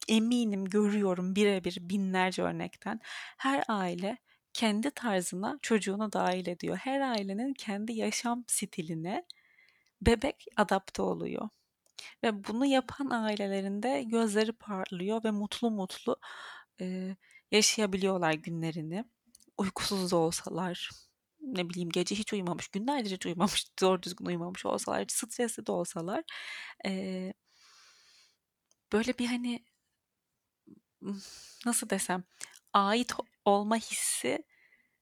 eminim 0.09 0.65
görüyorum 0.65 1.37
birebir 1.37 1.79
binlerce 1.81 2.43
örnekten. 2.43 3.01
Her 3.37 3.65
aile 3.69 4.19
kendi 4.59 4.91
tarzına 4.91 5.59
çocuğunu 5.63 6.13
dahil 6.13 6.47
ediyor. 6.47 6.77
Her 6.77 7.01
ailenin 7.01 7.55
kendi 7.55 7.93
yaşam 7.93 8.45
stiline 8.47 9.25
bebek 10.03 10.47
adapte 10.57 11.03
oluyor. 11.03 11.49
Ve 12.25 12.45
bunu 12.45 12.67
yapan 12.67 13.11
ailelerinde 13.11 14.03
gözleri 14.03 14.53
parlıyor 14.53 15.25
ve 15.25 15.31
mutlu 15.31 15.71
mutlu 15.71 16.17
e, 16.81 17.17
yaşayabiliyorlar 17.51 18.33
günlerini. 18.33 19.05
Uykusuz 19.59 20.11
da 20.11 20.17
olsalar, 20.17 20.91
ne 21.41 21.69
bileyim 21.69 21.91
gece 21.91 22.15
hiç 22.15 22.33
uyumamış, 22.33 22.69
günlerce 22.69 23.15
hiç 23.15 23.27
uyumamış, 23.27 23.67
zor 23.81 24.03
düzgün 24.03 24.27
uyumamış 24.27 24.67
olsalar, 24.67 25.05
stresli 25.09 25.67
de 25.67 25.73
olsalar 25.73 26.25
e, 26.87 27.33
böyle 28.93 29.19
bir 29.19 29.27
hani 29.27 29.65
nasıl 31.67 31.91
desem 31.91 32.25
ait 32.73 33.13
olma 33.49 33.77
hissi 33.77 34.45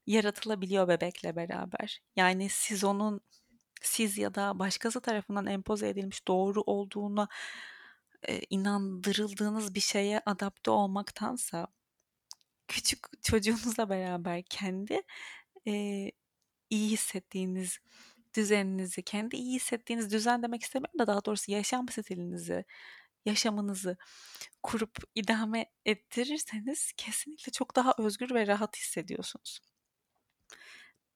yaratılabiliyor 0.06 0.88
bebekle 0.88 1.36
beraber. 1.36 2.02
Yani 2.16 2.48
siz 2.48 2.84
onun 2.84 3.20
siz 3.82 4.18
ya 4.18 4.34
da 4.34 4.58
başkası 4.58 5.00
tarafından 5.00 5.46
empoze 5.46 5.88
edilmiş 5.88 6.28
doğru 6.28 6.62
olduğuna 6.62 7.28
e, 8.28 8.40
inandırıldığınız 8.50 9.74
bir 9.74 9.80
şeye 9.80 10.22
adapte 10.26 10.70
olmaktansa 10.70 11.66
küçük 12.68 13.22
çocuğunuzla 13.22 13.88
beraber 13.90 14.42
kendi 14.42 15.02
e, 15.66 15.72
iyi 16.70 16.90
hissettiğiniz 16.90 17.78
düzeninizi, 18.36 19.02
kendi 19.02 19.36
iyi 19.36 19.54
hissettiğiniz 19.56 20.12
düzen 20.12 20.42
demek 20.42 20.62
istemiyorum 20.62 20.98
da 20.98 21.06
daha 21.06 21.24
doğrusu 21.24 21.52
yaşam 21.52 21.88
stilinizi, 21.88 22.64
yaşamınızı 23.26 23.96
kurup 24.62 24.98
idame 25.14 25.66
ettirirseniz 25.84 26.92
kesinlikle 26.96 27.52
çok 27.52 27.76
daha 27.76 27.94
özgür 27.98 28.34
ve 28.34 28.46
rahat 28.46 28.76
hissediyorsunuz. 28.76 29.60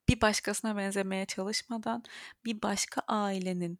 Bir 0.08 0.20
başkasına 0.20 0.76
benzemeye 0.76 1.26
çalışmadan 1.26 2.04
bir 2.44 2.62
başka 2.62 3.02
ailenin 3.08 3.78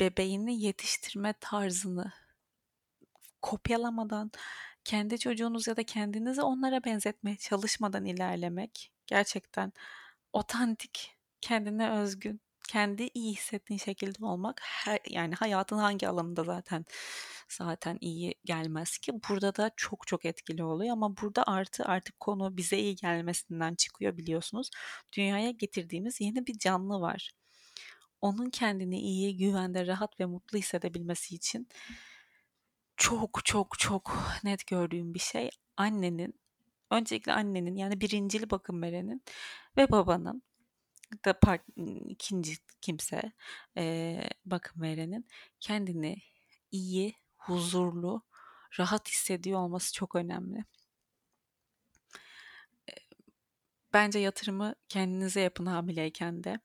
bebeğini 0.00 0.60
yetiştirme 0.60 1.34
tarzını 1.40 2.12
kopyalamadan 3.42 4.30
kendi 4.84 5.18
çocuğunuz 5.18 5.66
ya 5.66 5.76
da 5.76 5.84
kendinizi 5.84 6.42
onlara 6.42 6.84
benzetmeye 6.84 7.36
çalışmadan 7.36 8.04
ilerlemek 8.04 8.92
gerçekten 9.06 9.72
otantik, 10.32 11.16
kendine 11.40 11.90
özgün, 11.90 12.40
kendi 12.72 13.10
iyi 13.14 13.32
hissettiğin 13.32 13.78
şekilde 13.78 14.24
olmak 14.24 14.60
her, 14.62 15.00
yani 15.10 15.34
hayatın 15.34 15.78
hangi 15.78 16.08
alanında 16.08 16.44
zaten 16.44 16.84
zaten 17.48 17.98
iyi 18.00 18.34
gelmez 18.44 18.98
ki 18.98 19.12
burada 19.28 19.56
da 19.56 19.70
çok 19.76 20.06
çok 20.06 20.24
etkili 20.24 20.64
oluyor 20.64 20.92
ama 20.92 21.16
burada 21.16 21.44
artı 21.46 21.84
artık 21.84 22.20
konu 22.20 22.56
bize 22.56 22.78
iyi 22.78 22.96
gelmesinden 22.96 23.74
çıkıyor 23.74 24.16
biliyorsunuz. 24.16 24.70
Dünyaya 25.16 25.50
getirdiğimiz 25.50 26.20
yeni 26.20 26.46
bir 26.46 26.58
canlı 26.58 27.00
var. 27.00 27.30
Onun 28.20 28.50
kendini 28.50 29.00
iyi, 29.00 29.36
güvende, 29.36 29.86
rahat 29.86 30.20
ve 30.20 30.26
mutlu 30.26 30.58
hissedebilmesi 30.58 31.34
için 31.34 31.68
çok 32.96 33.44
çok 33.44 33.78
çok 33.78 34.18
net 34.44 34.66
gördüğüm 34.66 35.14
bir 35.14 35.18
şey 35.20 35.50
annenin 35.76 36.34
öncelikle 36.90 37.32
annenin 37.32 37.76
yani 37.76 38.00
birincil 38.00 38.50
bakım 38.50 38.82
verenin 38.82 39.22
ve 39.76 39.90
babanın 39.90 40.42
da 41.24 41.38
part, 41.40 41.62
ikinci 42.08 42.56
kimse 42.80 43.32
e, 43.76 44.20
bakım 44.44 44.82
verenin 44.82 45.28
kendini 45.60 46.16
iyi, 46.70 47.14
huzurlu, 47.36 48.22
rahat 48.78 49.08
hissediyor 49.08 49.60
olması 49.60 49.92
çok 49.92 50.14
önemli. 50.14 50.64
Bence 53.92 54.18
yatırımı 54.18 54.74
kendinize 54.88 55.40
yapın 55.40 55.66
hamileyken 55.66 56.44
de. 56.44 56.60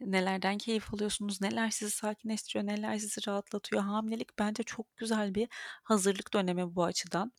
Nelerden 0.00 0.58
keyif 0.58 0.94
alıyorsunuz, 0.94 1.40
neler 1.40 1.70
sizi 1.70 1.90
sakinleştiriyor, 1.90 2.66
neler 2.66 2.98
sizi 2.98 3.26
rahatlatıyor. 3.28 3.82
Hamilelik 3.82 4.38
bence 4.38 4.62
çok 4.62 4.96
güzel 4.96 5.34
bir 5.34 5.48
hazırlık 5.82 6.34
dönemi 6.34 6.74
bu 6.76 6.84
açıdan. 6.84 7.32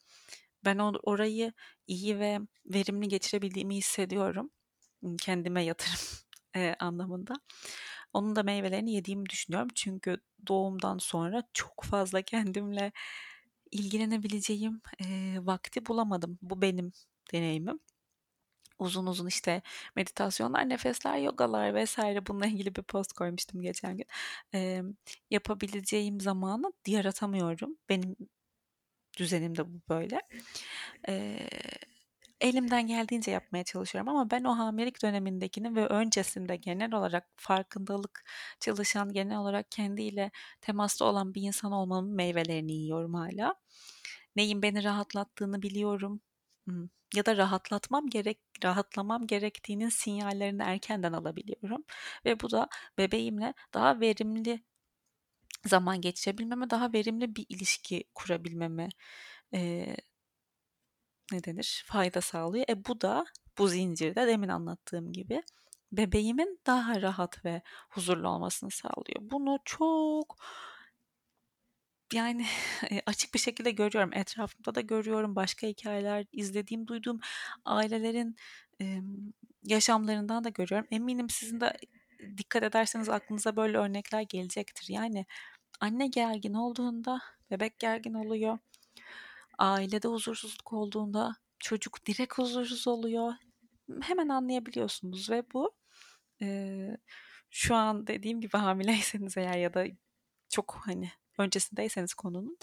Ben 0.65 0.77
orayı 1.03 1.53
iyi 1.87 2.19
ve 2.19 2.39
verimli 2.65 3.07
geçirebildiğimi 3.07 3.75
hissediyorum. 3.75 4.51
Kendime 5.19 5.63
yatırım 5.63 6.26
e, 6.57 6.75
anlamında. 6.79 7.33
Onun 8.13 8.35
da 8.35 8.43
meyvelerini 8.43 8.93
yediğimi 8.93 9.29
düşünüyorum. 9.29 9.69
Çünkü 9.75 10.17
doğumdan 10.47 10.97
sonra 10.97 11.43
çok 11.53 11.83
fazla 11.83 12.21
kendimle 12.21 12.91
ilgilenebileceğim 13.71 14.81
e, 15.05 15.37
vakti 15.41 15.85
bulamadım. 15.85 16.39
Bu 16.41 16.61
benim 16.61 16.91
deneyimim 17.33 17.79
uzun 18.79 19.05
uzun 19.07 19.27
işte 19.27 19.61
meditasyonlar, 19.95 20.69
nefesler, 20.69 21.17
yogalar 21.17 21.75
vesaire 21.75 22.25
bununla 22.27 22.45
ilgili 22.47 22.75
bir 22.75 22.83
post 22.83 23.13
koymuştum 23.13 23.61
geçen 23.61 23.97
gün. 23.97 24.05
E, 24.53 24.81
yapabileceğim 25.29 26.21
zamanı 26.21 26.73
yaratamıyorum. 26.87 27.77
Benim 27.89 28.15
düzenim 29.17 29.57
de 29.57 29.67
bu 29.73 29.81
böyle. 29.89 30.21
E, 31.09 31.39
elimden 32.41 32.87
geldiğince 32.87 33.31
yapmaya 33.31 33.63
çalışıyorum 33.63 34.09
ama 34.09 34.31
ben 34.31 34.43
o 34.43 34.57
hamilelik 34.57 35.03
dönemindekini 35.03 35.75
ve 35.75 35.87
öncesinde 35.87 36.55
genel 36.55 36.93
olarak 36.93 37.27
farkındalık 37.35 38.25
çalışan, 38.59 39.13
genel 39.13 39.37
olarak 39.37 39.71
kendiyle 39.71 40.31
temasta 40.61 41.05
olan 41.05 41.33
bir 41.33 41.41
insan 41.41 41.71
olmanın 41.71 42.15
meyvelerini 42.15 42.73
yiyorum 42.73 43.13
hala. 43.13 43.55
Neyin 44.35 44.61
beni 44.61 44.83
rahatlattığını 44.83 45.61
biliyorum 45.61 46.21
ya 47.15 47.25
da 47.25 47.37
rahatlatmam 47.37 48.09
gerek 48.09 48.39
rahatlamam 48.63 49.27
gerektiğinin 49.27 49.89
sinyallerini 49.89 50.63
erkenden 50.63 51.13
alabiliyorum 51.13 51.83
ve 52.25 52.39
bu 52.39 52.51
da 52.51 52.69
bebeğimle 52.97 53.53
daha 53.73 53.99
verimli 53.99 54.63
zaman 55.65 56.01
geçirebilmeme, 56.01 56.69
daha 56.69 56.93
verimli 56.93 57.35
bir 57.35 57.45
ilişki 57.49 58.03
kurabilmeme 58.15 58.89
e, 59.53 59.95
ne 61.31 61.43
denir? 61.43 61.83
Fayda 61.87 62.21
sağlıyor. 62.21 62.65
E 62.69 62.85
bu 62.85 63.01
da 63.01 63.25
bu 63.57 63.67
zincirde 63.67 64.27
demin 64.27 64.49
anlattığım 64.49 65.13
gibi 65.13 65.43
bebeğimin 65.91 66.59
daha 66.67 67.01
rahat 67.01 67.45
ve 67.45 67.61
huzurlu 67.89 68.29
olmasını 68.29 68.71
sağlıyor. 68.71 69.19
Bunu 69.21 69.59
çok 69.65 70.37
yani 72.13 72.45
açık 73.05 73.33
bir 73.33 73.39
şekilde 73.39 73.71
görüyorum. 73.71 74.13
Etrafımda 74.13 74.75
da 74.75 74.81
görüyorum. 74.81 75.35
Başka 75.35 75.67
hikayeler 75.67 76.25
izlediğim, 76.31 76.87
duyduğum 76.87 77.19
ailelerin 77.65 78.35
e, 78.81 79.01
yaşamlarından 79.63 80.43
da 80.43 80.49
görüyorum. 80.49 80.87
Eminim 80.91 81.29
sizin 81.29 81.61
de 81.61 81.77
dikkat 82.37 82.63
ederseniz 82.63 83.09
aklınıza 83.09 83.55
böyle 83.55 83.77
örnekler 83.77 84.21
gelecektir. 84.21 84.85
Yani 84.89 85.25
anne 85.79 86.07
gergin 86.07 86.53
olduğunda 86.53 87.21
bebek 87.51 87.79
gergin 87.79 88.13
oluyor. 88.13 88.59
Ailede 89.57 90.07
huzursuzluk 90.07 90.73
olduğunda 90.73 91.35
çocuk 91.59 92.05
direkt 92.05 92.37
huzursuz 92.37 92.87
oluyor. 92.87 93.33
Hemen 94.01 94.29
anlayabiliyorsunuz 94.29 95.29
ve 95.29 95.43
bu 95.53 95.75
e, 96.41 96.97
şu 97.51 97.75
an 97.75 98.07
dediğim 98.07 98.41
gibi 98.41 98.57
hamileyseniz 98.57 99.37
eğer 99.37 99.57
ya 99.57 99.73
da 99.73 99.85
çok 100.49 100.81
hani 100.85 101.11
öncesindeyseniz 101.37 102.13
konunun 102.13 102.57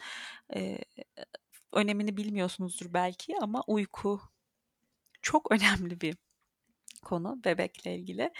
e, 0.55 0.79
önemini 1.73 2.17
bilmiyorsunuzdur 2.17 2.95
belki 2.95 3.35
ama 3.41 3.63
uyku 3.67 4.21
çok 5.23 5.53
önemli 5.53 6.01
bir 6.01 6.17
konu 7.03 7.45
bebekle 7.45 7.97
ilgili 7.97 8.33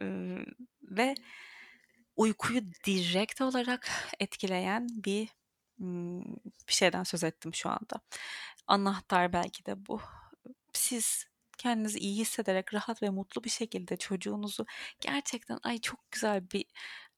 e, 0.00 0.04
ve 0.82 1.14
uykuyu 2.16 2.62
direkt 2.86 3.40
olarak 3.40 3.90
etkileyen 4.20 4.88
bir 4.90 5.28
bir 6.68 6.72
şeyden 6.72 7.02
söz 7.02 7.24
ettim 7.24 7.54
şu 7.54 7.68
anda. 7.68 8.00
Anahtar 8.66 9.32
belki 9.32 9.66
de 9.66 9.86
bu. 9.86 10.00
Siz 10.72 11.26
kendinizi 11.58 11.98
iyi 11.98 12.16
hissederek 12.16 12.74
rahat 12.74 13.02
ve 13.02 13.10
mutlu 13.10 13.44
bir 13.44 13.50
şekilde 13.50 13.96
çocuğunuzu 13.96 14.66
gerçekten 15.00 15.58
ay 15.62 15.78
çok 15.78 16.10
güzel 16.12 16.50
bir 16.50 16.64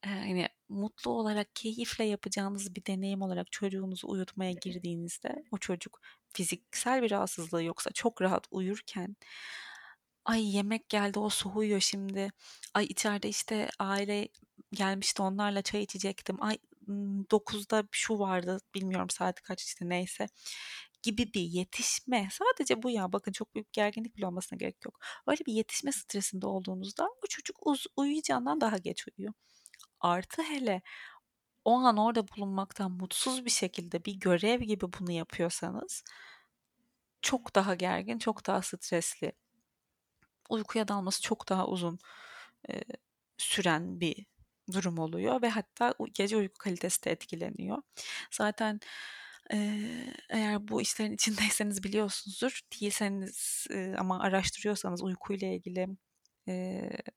hani 0.05 0.47
mutlu 0.69 1.11
olarak 1.11 1.55
keyifle 1.55 2.03
yapacağınız 2.03 2.75
bir 2.75 2.85
deneyim 2.85 3.21
olarak 3.21 3.51
çocuğunuzu 3.51 4.07
uyutmaya 4.07 4.51
girdiğinizde 4.51 5.43
o 5.51 5.57
çocuk 5.57 6.01
fiziksel 6.33 7.01
bir 7.01 7.11
rahatsızlığı 7.11 7.63
yoksa 7.63 7.91
çok 7.91 8.21
rahat 8.21 8.47
uyurken 8.51 9.15
ay 10.25 10.55
yemek 10.55 10.89
geldi 10.89 11.19
o 11.19 11.29
soğuyor 11.29 11.79
şimdi 11.79 12.31
ay 12.73 12.85
içeride 12.85 13.29
işte 13.29 13.69
aile 13.79 14.27
gelmişti 14.73 15.21
onlarla 15.21 15.61
çay 15.61 15.83
içecektim 15.83 16.43
ay 16.43 16.57
9'da 17.31 17.83
şu 17.91 18.19
vardı 18.19 18.59
bilmiyorum 18.75 19.09
saat 19.09 19.41
kaç 19.41 19.63
işte 19.63 19.89
neyse 19.89 20.27
gibi 21.03 21.33
bir 21.33 21.41
yetişme. 21.41 22.29
Sadece 22.31 22.83
bu 22.83 22.89
ya 22.89 23.13
bakın 23.13 23.31
çok 23.31 23.55
büyük 23.55 23.73
gerginlik 23.73 24.17
bile 24.17 24.27
olmasına 24.27 24.57
gerek 24.57 24.85
yok. 24.85 24.99
Öyle 25.27 25.45
bir 25.45 25.53
yetişme 25.53 25.91
stresinde 25.91 26.47
olduğunuzda 26.47 27.05
o 27.23 27.27
çocuk 27.29 27.67
uz- 27.67 27.87
uyuyacağından 27.97 28.61
daha 28.61 28.77
geç 28.77 29.07
uyuyor. 29.07 29.33
Artı 29.99 30.43
hele 30.43 30.81
o 31.65 31.73
an 31.73 31.97
orada 31.97 32.27
bulunmaktan 32.27 32.91
mutsuz 32.91 33.45
bir 33.45 33.49
şekilde 33.49 34.05
bir 34.05 34.13
görev 34.13 34.61
gibi 34.61 34.85
bunu 34.99 35.11
yapıyorsanız 35.11 36.03
çok 37.21 37.55
daha 37.55 37.75
gergin, 37.75 38.19
çok 38.19 38.47
daha 38.47 38.61
stresli. 38.61 39.31
Uykuya 40.49 40.87
dalması 40.87 41.21
çok 41.21 41.49
daha 41.49 41.67
uzun 41.67 41.99
e, 42.69 42.81
süren 43.37 43.99
bir 43.99 44.25
durum 44.71 44.97
oluyor 44.97 45.41
ve 45.41 45.49
hatta 45.49 45.93
gece 46.13 46.37
uyku 46.37 46.57
kalitesi 46.57 47.03
de 47.03 47.11
etkileniyor. 47.11 47.77
Zaten 48.31 48.79
eğer 50.29 50.67
bu 50.67 50.81
işlerin 50.81 51.13
içindeyseniz 51.13 51.83
biliyorsunuzdur. 51.83 52.61
Değilseniz 52.73 53.67
ama 53.97 54.19
araştırıyorsanız 54.19 55.03
uykuyla 55.03 55.47
ilgili 55.47 55.87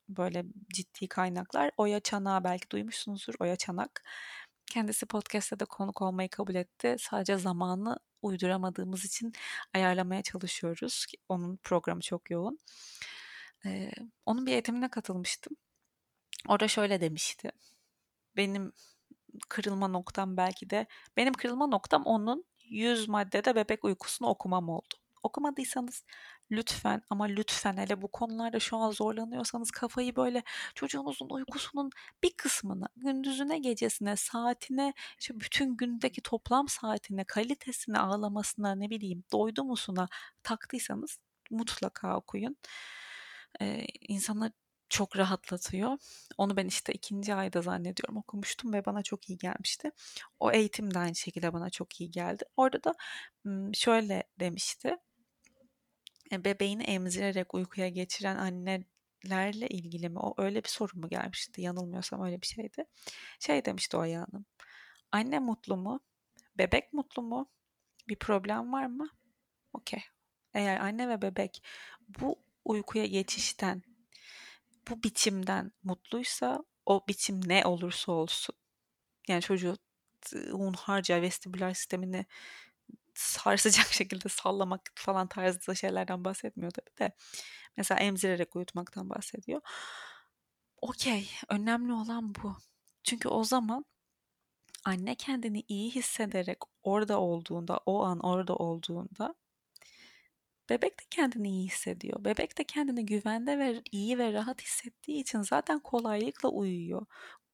böyle 0.09 0.45
ciddi 0.73 1.09
kaynaklar. 1.09 1.71
Oya 1.77 2.01
Çanak'ı 2.01 2.45
belki 2.45 2.71
duymuşsunuzdur. 2.71 3.35
Oya 3.41 3.57
Çanak. 3.57 4.03
Kendisi 4.67 5.07
podcast'te 5.07 5.61
de 5.61 5.65
konuk 5.65 6.03
olmayı 6.03 6.29
kabul 6.29 6.55
etti. 6.55 6.97
Sadece 6.99 7.37
zamanı 7.37 7.99
uyduramadığımız 8.23 9.05
için 9.05 9.33
ayarlamaya 9.75 10.23
çalışıyoruz. 10.23 11.07
Onun 11.29 11.57
programı 11.57 12.01
çok 12.01 12.31
yoğun. 12.31 12.59
Onun 14.27 14.47
bir 14.47 14.53
eğitimine 14.53 14.91
katılmıştım. 14.91 15.57
Orada 16.49 16.69
şöyle 16.69 17.01
demişti. 17.01 17.51
Benim 18.37 18.73
kırılma 19.49 19.89
noktam 19.89 20.37
belki 20.37 20.71
de 20.71 20.87
benim 21.17 21.33
kırılma 21.35 21.67
noktam 21.67 22.03
onun 22.05 22.45
100 22.65 23.09
maddede 23.09 23.55
bebek 23.55 23.85
uykusunu 23.85 24.29
okumam 24.29 24.69
oldu. 24.69 24.95
Okumadıysanız 25.23 26.05
lütfen 26.51 27.03
ama 27.11 27.25
lütfen 27.25 27.77
hele 27.77 28.03
bu 28.03 28.09
konularda 28.09 28.61
şu 28.61 28.77
an 28.77 28.91
zorlanıyorsanız 28.91 29.71
kafayı 29.71 30.17
böyle 30.17 30.43
çocuğunuzun 30.75 31.29
uykusunun 31.31 31.91
bir 32.23 32.33
kısmını 32.37 32.87
gündüzüne 32.97 33.59
gecesine 33.59 34.17
saatine 34.17 34.95
işte 35.21 35.41
bütün 35.41 35.77
gündeki 35.77 36.21
toplam 36.23 36.69
saatine 36.69 37.25
kalitesine 37.25 37.99
ağlamasına 37.99 38.75
ne 38.75 38.91
bileyim 38.91 39.25
doydu 39.33 39.65
musuna 39.65 40.09
taktıysanız 40.43 41.19
mutlaka 41.51 42.17
okuyun. 42.17 42.57
Ee, 43.61 43.87
insanı 44.09 44.53
çok 44.89 45.17
rahatlatıyor. 45.17 45.99
Onu 46.39 46.57
ben 46.57 46.67
işte 46.67 46.93
ikinci 46.93 47.35
ayda 47.35 47.63
zannediyorum 47.63 48.17
okumuştum 48.17 48.73
ve 48.73 48.85
bana 48.85 49.03
çok 49.03 49.31
iyi 49.31 49.39
gelmişti. 49.39 49.91
O 50.41 50.53
eğitim 50.53 50.95
de 50.95 50.99
aynı 50.99 51.15
şekilde 51.15 51.53
bana 51.53 51.71
çok 51.71 52.01
iyi 52.01 52.11
geldi. 52.11 52.45
Orada 52.57 52.85
da 52.85 52.95
şöyle 53.75 54.25
demişti. 54.41 54.97
E, 56.33 56.45
bebeğini 56.45 56.83
emzirerek 56.83 57.55
uykuya 57.55 57.89
geçiren 57.89 58.37
annelerle 58.37 59.69
ilgili 59.69 60.09
mi? 60.09 60.19
O 60.19 60.35
öyle 60.39 60.65
bir 60.65 60.69
soru 60.69 60.99
mu 60.99 61.09
gelmişti? 61.09 61.63
Yanılmıyorsam 61.63 62.25
öyle 62.25 62.43
bir 62.43 62.47
şeydi. 62.47 62.85
Şey 63.41 63.65
demişti 63.65 63.97
o 63.97 64.01
Hanım. 64.01 64.47
Anne 65.13 65.39
mutlu 65.39 65.77
mu? 65.77 66.01
Bebek 66.59 66.93
mutlu 66.93 67.23
mu? 67.23 67.51
Bir 68.09 68.17
problem 68.17 68.73
var 68.73 68.87
mı? 68.87 69.09
Okey. 69.73 70.01
Eğer 70.55 70.81
anne 70.81 71.09
ve 71.09 71.23
bebek 71.23 71.63
bu 72.09 72.37
uykuya 72.65 73.07
geçişten 73.07 73.83
bu 74.91 75.03
biçimden 75.03 75.73
mutluysa 75.85 76.65
o 76.87 77.05
biçim 77.09 77.49
ne 77.49 77.67
olursa 77.67 78.13
olsun 78.13 78.55
yani 79.29 79.43
çocuğu 79.43 79.77
hunharca 80.51 81.23
vestibüler 81.23 81.75
sistemini 81.75 82.27
sarsacak 83.15 83.87
şekilde 83.93 84.29
sallamak 84.29 84.93
falan 84.95 85.29
tarzı 85.29 85.77
şeylerden 85.77 86.25
bahsetmiyor 86.25 86.71
tabii 86.73 86.99
de. 86.99 87.13
Mesela 87.77 88.01
emzirerek 88.01 88.57
uyutmaktan 88.57 89.11
bahsediyor. 89.11 89.61
Okey, 90.81 91.31
önemli 91.49 91.93
olan 91.93 92.35
bu. 92.35 92.57
Çünkü 93.05 93.29
o 93.29 93.45
zaman 93.45 93.85
anne 94.85 95.15
kendini 95.15 95.65
iyi 95.69 95.91
hissederek 95.91 96.59
orada 96.83 97.21
olduğunda, 97.21 97.81
o 97.87 98.05
an 98.05 98.21
orada 98.21 98.57
olduğunda 98.57 99.35
Bebek 100.71 101.01
de 101.01 101.05
kendini 101.11 101.49
iyi 101.49 101.67
hissediyor. 101.67 102.25
Bebek 102.25 102.59
de 102.59 102.65
kendini 102.65 103.07
güvende 103.07 103.59
ve 103.59 103.83
iyi 103.93 104.19
ve 104.19 104.33
rahat 104.33 104.63
hissettiği 104.63 105.21
için 105.21 105.43
zaten 105.43 105.81
kolaylıkla 105.81 106.49
uyuyor. 106.49 107.07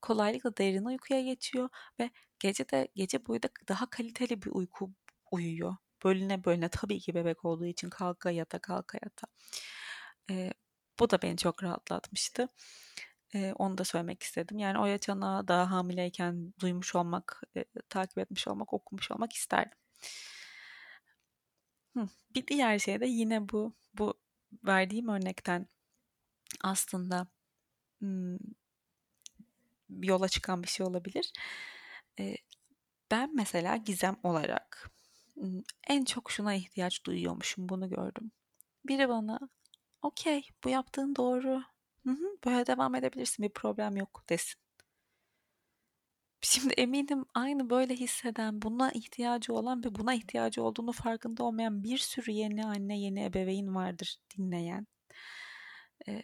Kolaylıkla 0.03 0.57
derin 0.57 0.85
uykuya 0.85 1.21
geçiyor 1.23 1.69
ve 2.01 2.11
gece 2.39 2.69
de 2.69 2.89
gece 2.95 3.27
boyu 3.27 3.43
da 3.43 3.49
daha 3.69 3.91
kaliteli 3.91 4.43
bir 4.43 4.51
uyku 4.51 4.91
uyuyor. 5.31 5.77
Bölüne 6.05 6.45
bölüne 6.45 6.69
tabii 6.69 7.01
ki 7.01 7.15
bebek 7.15 7.45
olduğu 7.45 7.67
için 7.67 7.91
kalka 7.91 8.31
yata 8.31 8.59
kalka 8.59 8.99
yata. 9.05 9.27
Ee, 10.31 10.53
bu 11.01 11.11
da 11.11 11.23
beni 11.23 11.37
çok 11.37 11.63
rahatlatmıştı. 11.63 12.49
Ee, 13.35 13.53
onu 13.59 13.79
da 13.79 13.85
söylemek 13.85 14.23
istedim. 14.23 14.59
Yani 14.59 14.79
Oya 14.79 14.99
Çanak'ı 14.99 15.49
daha 15.49 15.71
hamileyken 15.71 16.55
duymuş 16.61 16.95
olmak, 16.95 17.43
e, 17.57 17.65
takip 17.89 18.19
etmiş 18.19 18.49
olmak, 18.49 18.73
okumuş 18.73 19.11
olmak 19.11 19.33
isterdim. 19.33 19.79
Bir 22.35 22.47
diğer 22.47 22.79
şey 22.79 23.01
de 23.01 23.07
yine 23.07 23.49
bu 23.49 23.75
bu 23.95 24.15
verdiğim 24.65 25.09
örnekten 25.09 25.67
aslında 26.65 27.27
yola 30.03 30.29
çıkan 30.29 30.63
bir 30.63 30.69
şey 30.69 30.87
olabilir. 30.87 31.33
ben 33.11 33.35
mesela 33.37 33.77
gizem 33.77 34.17
olarak 34.23 34.91
en 35.89 36.05
çok 36.05 36.31
şuna 36.31 36.55
ihtiyaç 36.55 37.05
duyuyormuşum 37.07 37.69
bunu 37.69 37.89
gördüm. 37.91 38.33
Biri 38.87 39.11
bana 39.11 39.41
okey 40.03 40.49
bu 40.65 40.71
yaptığın 40.71 41.17
doğru. 41.17 41.63
Hı 42.07 42.11
hı, 42.13 42.39
böyle 42.47 42.67
devam 42.69 42.97
edebilirsin 42.97 43.45
bir 43.47 43.51
problem 43.55 43.97
yok 43.97 44.25
desin. 44.31 44.62
Şimdi 46.45 46.75
eminim 46.75 47.25
aynı 47.35 47.71
böyle 47.71 47.95
hisseden, 47.95 48.63
buna 48.63 48.91
ihtiyacı 48.93 49.53
olan 49.55 49.85
ve 49.85 49.95
buna 49.95 50.15
ihtiyacı 50.15 50.63
olduğunu 50.63 50.93
farkında 50.93 51.45
olmayan 51.45 51.85
bir 51.85 51.99
sürü 51.99 52.31
yeni 52.31 52.65
anne, 52.67 52.99
yeni 53.01 53.25
ebeveyn 53.25 53.75
vardır 53.75 54.17
dinleyen. 54.39 54.87
Ee, 56.09 56.23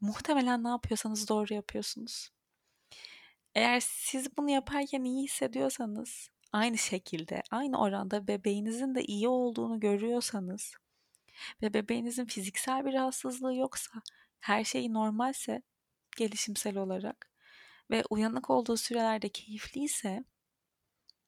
muhtemelen 0.00 0.64
ne 0.64 0.68
yapıyorsanız 0.68 1.28
doğru 1.28 1.54
yapıyorsunuz. 1.54 2.30
Eğer 3.54 3.80
siz 3.80 4.36
bunu 4.36 4.50
yaparken 4.50 5.04
iyi 5.04 5.24
hissediyorsanız, 5.24 6.30
aynı 6.52 6.78
şekilde, 6.78 7.42
aynı 7.50 7.80
oranda 7.80 8.26
bebeğinizin 8.28 8.94
de 8.94 9.04
iyi 9.04 9.28
olduğunu 9.28 9.80
görüyorsanız 9.80 10.74
ve 11.62 11.74
bebeğinizin 11.74 12.24
fiziksel 12.24 12.84
bir 12.86 12.92
rahatsızlığı 12.92 13.54
yoksa, 13.54 13.92
her 14.40 14.64
şey 14.64 14.92
normalse 14.92 15.62
gelişimsel 16.16 16.76
olarak 16.76 17.31
ve 17.92 18.04
uyanık 18.10 18.50
olduğu 18.50 18.76
sürelerde 18.76 19.28
keyifliyse 19.28 20.24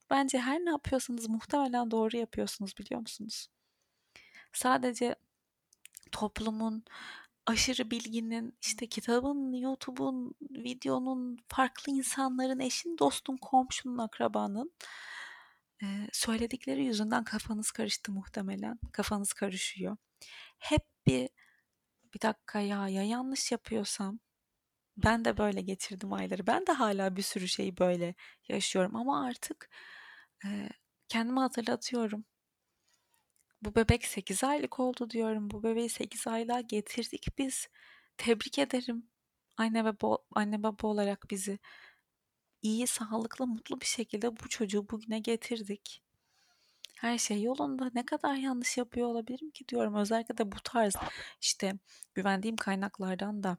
bence 0.09 0.39
her 0.39 0.59
ne 0.59 0.69
yapıyorsanız 0.69 1.29
muhtemelen 1.29 1.91
doğru 1.91 2.17
yapıyorsunuz 2.17 2.77
biliyor 2.77 3.01
musunuz? 3.01 3.47
Sadece 4.53 5.15
toplumun, 6.11 6.85
aşırı 7.45 7.91
bilginin, 7.91 8.57
işte 8.61 8.87
kitabın, 8.87 9.53
YouTube'un, 9.53 10.35
videonun, 10.41 11.37
farklı 11.47 11.91
insanların, 11.91 12.59
eşin, 12.59 12.97
dostun, 12.97 13.37
komşunun, 13.37 13.97
akrabanın 13.97 14.71
söyledikleri 16.11 16.85
yüzünden 16.85 17.23
kafanız 17.23 17.71
karıştı 17.71 18.11
muhtemelen. 18.11 18.79
Kafanız 18.91 19.33
karışıyor. 19.33 19.97
Hep 20.57 20.81
bir 21.07 21.29
bir 22.13 22.21
dakika 22.21 22.59
ya 22.59 22.87
ya 22.89 23.03
yanlış 23.03 23.51
yapıyorsam 23.51 24.19
ben 24.97 25.25
de 25.25 25.37
böyle 25.37 25.61
geçirdim 25.61 26.13
ayları. 26.13 26.47
Ben 26.47 26.67
de 26.67 26.71
hala 26.71 27.15
bir 27.15 27.21
sürü 27.21 27.47
şeyi 27.47 27.77
böyle 27.77 28.15
yaşıyorum 28.47 28.95
ama 28.95 29.25
artık 29.25 29.69
e, 30.45 30.69
kendime 31.09 31.39
hatırlatıyorum. 31.41 32.25
Bu 33.61 33.75
bebek 33.75 34.05
8 34.05 34.43
aylık 34.43 34.79
oldu 34.79 35.09
diyorum. 35.09 35.51
Bu 35.51 35.63
bebeği 35.63 35.89
8 35.89 36.27
aylığa 36.27 36.61
getirdik 36.61 37.27
biz. 37.37 37.67
Tebrik 38.17 38.59
ederim. 38.59 39.09
Anne 39.57 39.85
ve 39.85 39.89
bo- 39.89 40.23
anne 40.35 40.63
baba 40.63 40.87
olarak 40.87 41.29
bizi 41.31 41.59
iyi, 42.61 42.87
sağlıklı, 42.87 43.47
mutlu 43.47 43.81
bir 43.81 43.85
şekilde 43.85 44.39
bu 44.39 44.49
çocuğu 44.49 44.89
bugüne 44.89 45.19
getirdik. 45.19 46.03
Her 46.95 47.17
şey 47.17 47.41
yolunda. 47.43 47.91
Ne 47.95 48.05
kadar 48.05 48.35
yanlış 48.35 48.77
yapıyor 48.77 49.07
olabilirim 49.07 49.51
ki 49.51 49.67
diyorum. 49.67 49.95
Özellikle 49.95 50.37
de 50.37 50.51
bu 50.51 50.55
tarz 50.63 50.95
işte 51.41 51.73
güvendiğim 52.15 52.55
kaynaklardan 52.55 53.43
da 53.43 53.57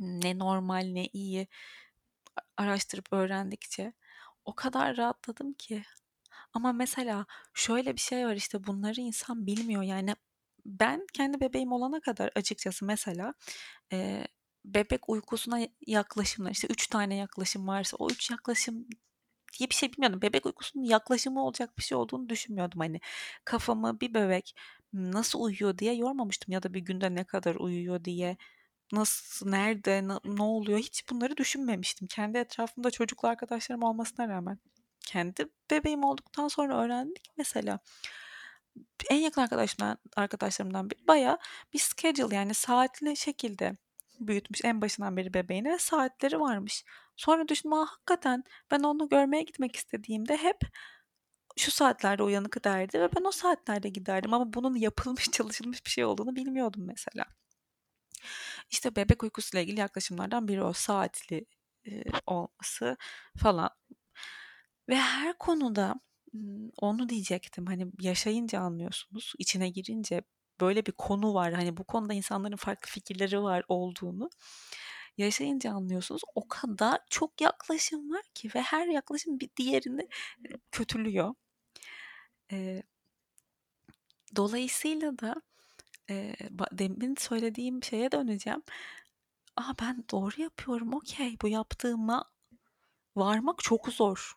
ne 0.00 0.38
normal 0.38 0.84
ne 0.84 1.06
iyi 1.06 1.48
araştırıp 2.56 3.12
öğrendikçe 3.12 3.92
o 4.44 4.54
kadar 4.54 4.96
rahatladım 4.96 5.52
ki. 5.52 5.82
Ama 6.52 6.72
mesela 6.72 7.26
şöyle 7.54 7.94
bir 7.96 8.00
şey 8.00 8.26
var 8.26 8.36
işte 8.36 8.66
bunları 8.66 9.00
insan 9.00 9.46
bilmiyor 9.46 9.82
yani 9.82 10.14
ben 10.66 11.06
kendi 11.14 11.40
bebeğim 11.40 11.72
olana 11.72 12.00
kadar 12.00 12.30
açıkçası 12.36 12.84
mesela 12.84 13.34
e, 13.92 14.24
bebek 14.64 15.08
uykusuna 15.08 15.60
yaklaşımlar 15.86 16.50
işte 16.50 16.68
üç 16.70 16.86
tane 16.88 17.16
yaklaşım 17.16 17.68
varsa 17.68 17.96
o 17.96 18.08
üç 18.10 18.30
yaklaşım 18.30 18.86
diye 19.58 19.70
bir 19.70 19.74
şey 19.74 19.92
bilmiyordum. 19.92 20.22
Bebek 20.22 20.46
uykusunun 20.46 20.84
yaklaşımı 20.84 21.44
olacak 21.44 21.78
bir 21.78 21.82
şey 21.82 21.98
olduğunu 21.98 22.28
düşünmüyordum. 22.28 22.80
Hani 22.80 23.00
kafamı 23.44 24.00
bir 24.00 24.14
bebek 24.14 24.54
nasıl 24.92 25.40
uyuyor 25.40 25.78
diye 25.78 25.94
yormamıştım 25.94 26.52
ya 26.52 26.62
da 26.62 26.74
bir 26.74 26.80
günde 26.80 27.14
ne 27.14 27.24
kadar 27.24 27.54
uyuyor 27.54 28.04
diye 28.04 28.36
nasıl, 28.92 29.48
nerede, 29.48 30.08
ne 30.24 30.42
oluyor 30.42 30.78
hiç 30.78 31.10
bunları 31.10 31.36
düşünmemiştim. 31.36 32.08
Kendi 32.08 32.38
etrafımda 32.38 32.90
çocuklu 32.90 33.28
arkadaşlarım 33.28 33.82
olmasına 33.82 34.28
rağmen. 34.28 34.58
Kendi 35.00 35.48
bebeğim 35.70 36.04
olduktan 36.04 36.48
sonra 36.48 36.84
öğrendik 36.84 37.30
mesela. 37.36 37.78
En 39.10 39.16
yakın 39.16 39.42
arkadaşımdan, 39.42 39.98
arkadaşlarımdan 40.16 40.90
biri 40.90 41.06
baya 41.08 41.38
bir 41.72 41.78
schedule 41.78 42.34
yani 42.34 42.54
saatli 42.54 43.16
şekilde 43.16 43.76
büyütmüş 44.20 44.64
en 44.64 44.80
başından 44.80 45.16
beri 45.16 45.34
bebeğini 45.34 45.68
ve 45.72 45.78
saatleri 45.78 46.40
varmış. 46.40 46.84
Sonra 47.16 47.48
düşündüm 47.48 47.72
Aa, 47.72 47.86
hakikaten 47.86 48.44
ben 48.70 48.80
onu 48.80 49.08
görmeye 49.08 49.42
gitmek 49.42 49.76
istediğimde 49.76 50.36
hep 50.36 50.60
şu 51.56 51.70
saatlerde 51.70 52.22
uyanık 52.22 52.64
derdi 52.64 53.00
ve 53.00 53.08
ben 53.16 53.24
o 53.24 53.30
saatlerde 53.30 53.88
giderdim 53.88 54.34
ama 54.34 54.52
bunun 54.52 54.76
yapılmış 54.76 55.24
çalışılmış 55.32 55.84
bir 55.86 55.90
şey 55.90 56.04
olduğunu 56.04 56.36
bilmiyordum 56.36 56.84
mesela. 56.86 57.24
İşte 58.70 58.96
bebek 58.96 59.22
uykusuyla 59.22 59.62
ilgili 59.62 59.80
yaklaşımlardan 59.80 60.48
biri 60.48 60.62
o 60.62 60.72
saatli 60.72 61.46
olması 62.26 62.96
falan. 63.36 63.70
Ve 64.88 64.96
her 64.96 65.38
konuda 65.38 65.94
onu 66.80 67.08
diyecektim. 67.08 67.66
Hani 67.66 67.86
yaşayınca 68.00 68.60
anlıyorsunuz. 68.60 69.32
içine 69.38 69.68
girince 69.70 70.22
böyle 70.60 70.86
bir 70.86 70.92
konu 70.92 71.34
var. 71.34 71.52
Hani 71.54 71.76
bu 71.76 71.84
konuda 71.84 72.14
insanların 72.14 72.56
farklı 72.56 72.90
fikirleri 72.90 73.42
var 73.42 73.64
olduğunu. 73.68 74.30
yaşayınca 75.18 75.72
anlıyorsunuz. 75.72 76.22
O 76.34 76.48
kadar 76.48 77.00
çok 77.10 77.40
yaklaşım 77.40 78.10
var 78.10 78.22
ki 78.34 78.50
ve 78.54 78.62
her 78.62 78.86
yaklaşım 78.86 79.40
bir 79.40 79.50
diğerini 79.56 80.08
kötülüyor. 80.72 81.34
Dolayısıyla 84.36 85.18
da 85.18 85.42
e, 86.10 86.34
demin 86.72 87.14
söylediğim 87.18 87.82
şeye 87.84 88.12
döneceğim. 88.12 88.62
Aa 89.56 89.72
ben 89.82 90.04
doğru 90.12 90.42
yapıyorum 90.42 90.94
okey 90.94 91.36
bu 91.42 91.48
yaptığıma 91.48 92.24
varmak 93.16 93.58
çok 93.58 93.88
zor. 93.88 94.34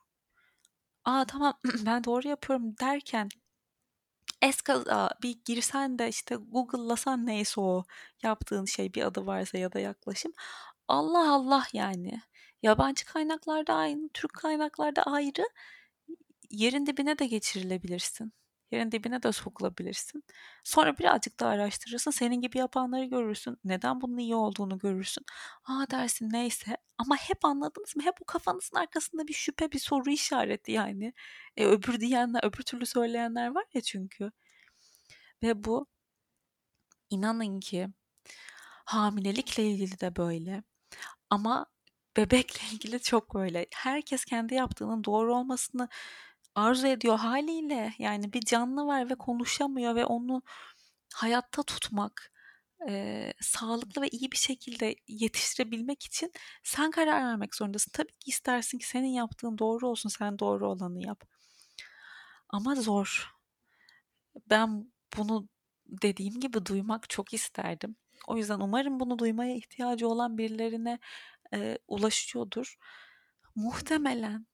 Aa 1.05 1.25
tamam 1.25 1.53
ben 1.85 2.03
doğru 2.03 2.27
yapıyorum 2.27 2.77
derken 2.81 3.29
eskaza 4.41 5.09
bir 5.23 5.37
girsen 5.45 5.99
de 5.99 6.09
işte 6.09 6.35
Google'lasan 6.35 7.25
neyse 7.25 7.61
o 7.61 7.83
yaptığın 8.23 8.65
şey 8.65 8.93
bir 8.93 9.03
adı 9.03 9.25
varsa 9.25 9.57
ya 9.57 9.73
da 9.73 9.79
yaklaşım. 9.79 10.33
Allah 10.87 11.33
Allah 11.33 11.65
yani. 11.73 12.21
Yabancı 12.63 13.05
kaynaklarda 13.05 13.73
aynı, 13.75 14.09
Türk 14.13 14.33
kaynaklarda 14.33 15.03
ayrı. 15.03 15.43
Yerin 16.51 16.85
dibine 16.85 17.19
de 17.19 17.27
geçirilebilirsin. 17.27 18.33
Yerin 18.71 18.91
dibine 18.91 19.23
de 19.23 19.31
sokulabilirsin. 19.31 20.23
Sonra 20.63 20.97
birazcık 20.97 21.39
daha 21.39 21.49
araştırırsın. 21.49 22.11
Senin 22.11 22.41
gibi 22.41 22.57
yapanları 22.57 23.05
görürsün. 23.05 23.57
Neden 23.63 24.01
bunun 24.01 24.17
iyi 24.17 24.35
olduğunu 24.35 24.77
görürsün. 24.77 25.25
Aa 25.65 25.85
dersin 25.91 26.29
neyse. 26.33 26.77
Ama 26.97 27.15
hep 27.15 27.45
anladınız 27.45 27.95
mı? 27.95 28.03
Hep 28.03 28.15
o 28.21 28.25
kafanızın 28.25 28.77
arkasında 28.77 29.27
bir 29.27 29.33
şüphe, 29.33 29.71
bir 29.71 29.79
soru 29.79 30.09
işareti 30.11 30.71
yani. 30.71 31.13
E, 31.57 31.65
öbür 31.65 31.99
diyenler, 31.99 32.43
öbür 32.43 32.63
türlü 32.63 32.85
söyleyenler 32.85 33.47
var 33.55 33.65
ya 33.73 33.81
çünkü. 33.81 34.31
Ve 35.43 35.63
bu 35.63 35.87
inanın 37.09 37.59
ki 37.59 37.87
hamilelikle 38.85 39.63
ilgili 39.63 39.99
de 39.99 40.15
böyle. 40.15 40.63
Ama 41.29 41.65
bebekle 42.17 42.61
ilgili 42.75 43.01
çok 43.01 43.35
böyle. 43.35 43.67
Herkes 43.75 44.25
kendi 44.25 44.55
yaptığının 44.55 45.03
doğru 45.03 45.35
olmasını 45.35 45.89
arzu 46.55 46.87
ediyor 46.87 47.17
haliyle. 47.19 47.93
Yani 47.99 48.33
bir 48.33 48.41
canlı 48.41 48.85
var 48.87 49.09
ve 49.09 49.15
konuşamıyor 49.15 49.95
ve 49.95 50.05
onu 50.05 50.41
hayatta 51.13 51.63
tutmak, 51.63 52.31
e, 52.89 53.33
sağlıklı 53.41 54.01
ve 54.01 54.07
iyi 54.09 54.31
bir 54.31 54.37
şekilde 54.37 54.95
yetiştirebilmek 55.07 56.03
için 56.03 56.31
sen 56.63 56.91
karar 56.91 57.25
vermek 57.25 57.55
zorundasın. 57.55 57.91
Tabii 57.91 58.11
ki 58.19 58.29
istersin 58.29 58.77
ki 58.77 58.87
senin 58.87 59.07
yaptığın 59.07 59.57
doğru 59.57 59.87
olsun, 59.89 60.09
sen 60.09 60.39
doğru 60.39 60.69
olanı 60.69 61.03
yap. 61.05 61.23
Ama 62.49 62.75
zor. 62.75 63.31
Ben 64.49 64.91
bunu 65.17 65.47
dediğim 65.87 66.39
gibi 66.39 66.65
duymak 66.65 67.09
çok 67.09 67.33
isterdim. 67.33 67.95
O 68.27 68.37
yüzden 68.37 68.59
umarım 68.59 68.99
bunu 68.99 69.19
duymaya 69.19 69.55
ihtiyacı 69.55 70.07
olan 70.07 70.37
birilerine 70.37 70.99
e, 71.53 71.77
ulaşıyordur. 71.87 72.75
Muhtemelen 73.55 74.47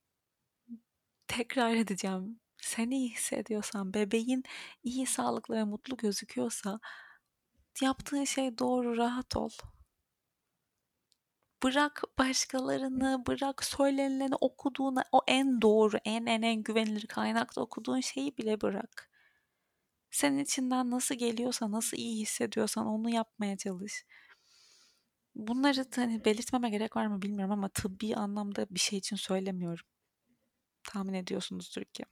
tekrar 1.27 1.75
edeceğim. 1.75 2.39
Sen 2.61 2.89
iyi 2.91 3.09
hissediyorsan, 3.11 3.93
bebeğin 3.93 4.43
iyi, 4.83 5.05
sağlıklı 5.05 5.55
ve 5.55 5.63
mutlu 5.63 5.97
gözüküyorsa 5.97 6.79
yaptığın 7.81 8.23
şey 8.23 8.57
doğru, 8.57 8.97
rahat 8.97 9.37
ol. 9.37 9.49
Bırak 11.63 12.03
başkalarını, 12.19 13.23
bırak 13.27 13.63
söylenileni 13.63 14.35
okuduğuna, 14.35 15.03
o 15.11 15.21
en 15.27 15.61
doğru, 15.61 15.97
en 16.05 16.25
en 16.25 16.41
en 16.41 16.63
güvenilir 16.63 17.07
kaynakta 17.07 17.61
okuduğun 17.61 17.99
şeyi 17.99 18.37
bile 18.37 18.61
bırak. 18.61 19.09
Senin 20.11 20.39
içinden 20.39 20.91
nasıl 20.91 21.15
geliyorsa, 21.15 21.71
nasıl 21.71 21.97
iyi 21.97 22.21
hissediyorsan 22.21 22.85
onu 22.87 23.09
yapmaya 23.09 23.57
çalış. 23.57 24.05
Bunları 25.35 25.85
hani 25.95 26.25
belirtmeme 26.25 26.69
gerek 26.69 26.95
var 26.95 27.07
mı 27.07 27.21
bilmiyorum 27.21 27.51
ama 27.51 27.69
tıbbi 27.69 28.15
anlamda 28.15 28.65
bir 28.69 28.79
şey 28.79 28.99
için 28.99 29.15
söylemiyorum. 29.15 29.85
Tahmin 30.87 31.13
ediyorsunuzdur 31.13 31.83
ki. 31.83 32.03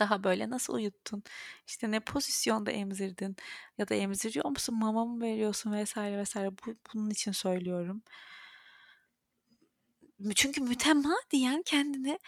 Daha 0.00 0.24
böyle 0.24 0.50
nasıl 0.50 0.74
uyuttun? 0.74 1.22
İşte 1.66 1.90
ne 1.90 2.00
pozisyonda 2.00 2.70
emzirdin? 2.70 3.36
Ya 3.78 3.88
da 3.88 3.94
emziriyor 3.94 4.46
musun? 4.46 4.78
Mama 4.78 5.04
mı 5.04 5.22
veriyorsun 5.22 5.72
vesaire 5.72 6.18
vesaire. 6.18 6.50
Bu, 6.50 6.76
bunun 6.94 7.10
için 7.10 7.32
söylüyorum. 7.32 8.02
Çünkü 10.34 10.60
mütemadiyen 10.60 11.62
kendini 11.62 12.18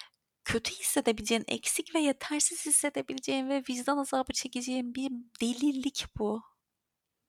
kötü 0.45 0.75
hissedebileceğin, 0.75 1.45
eksik 1.49 1.95
ve 1.95 2.01
yetersiz 2.01 2.67
hissedebileceğin 2.67 3.49
ve 3.49 3.63
vicdan 3.71 3.99
azabı 3.99 4.33
çekeceğin 4.33 4.95
bir 4.95 5.11
delilik 5.41 6.07
bu. 6.19 6.43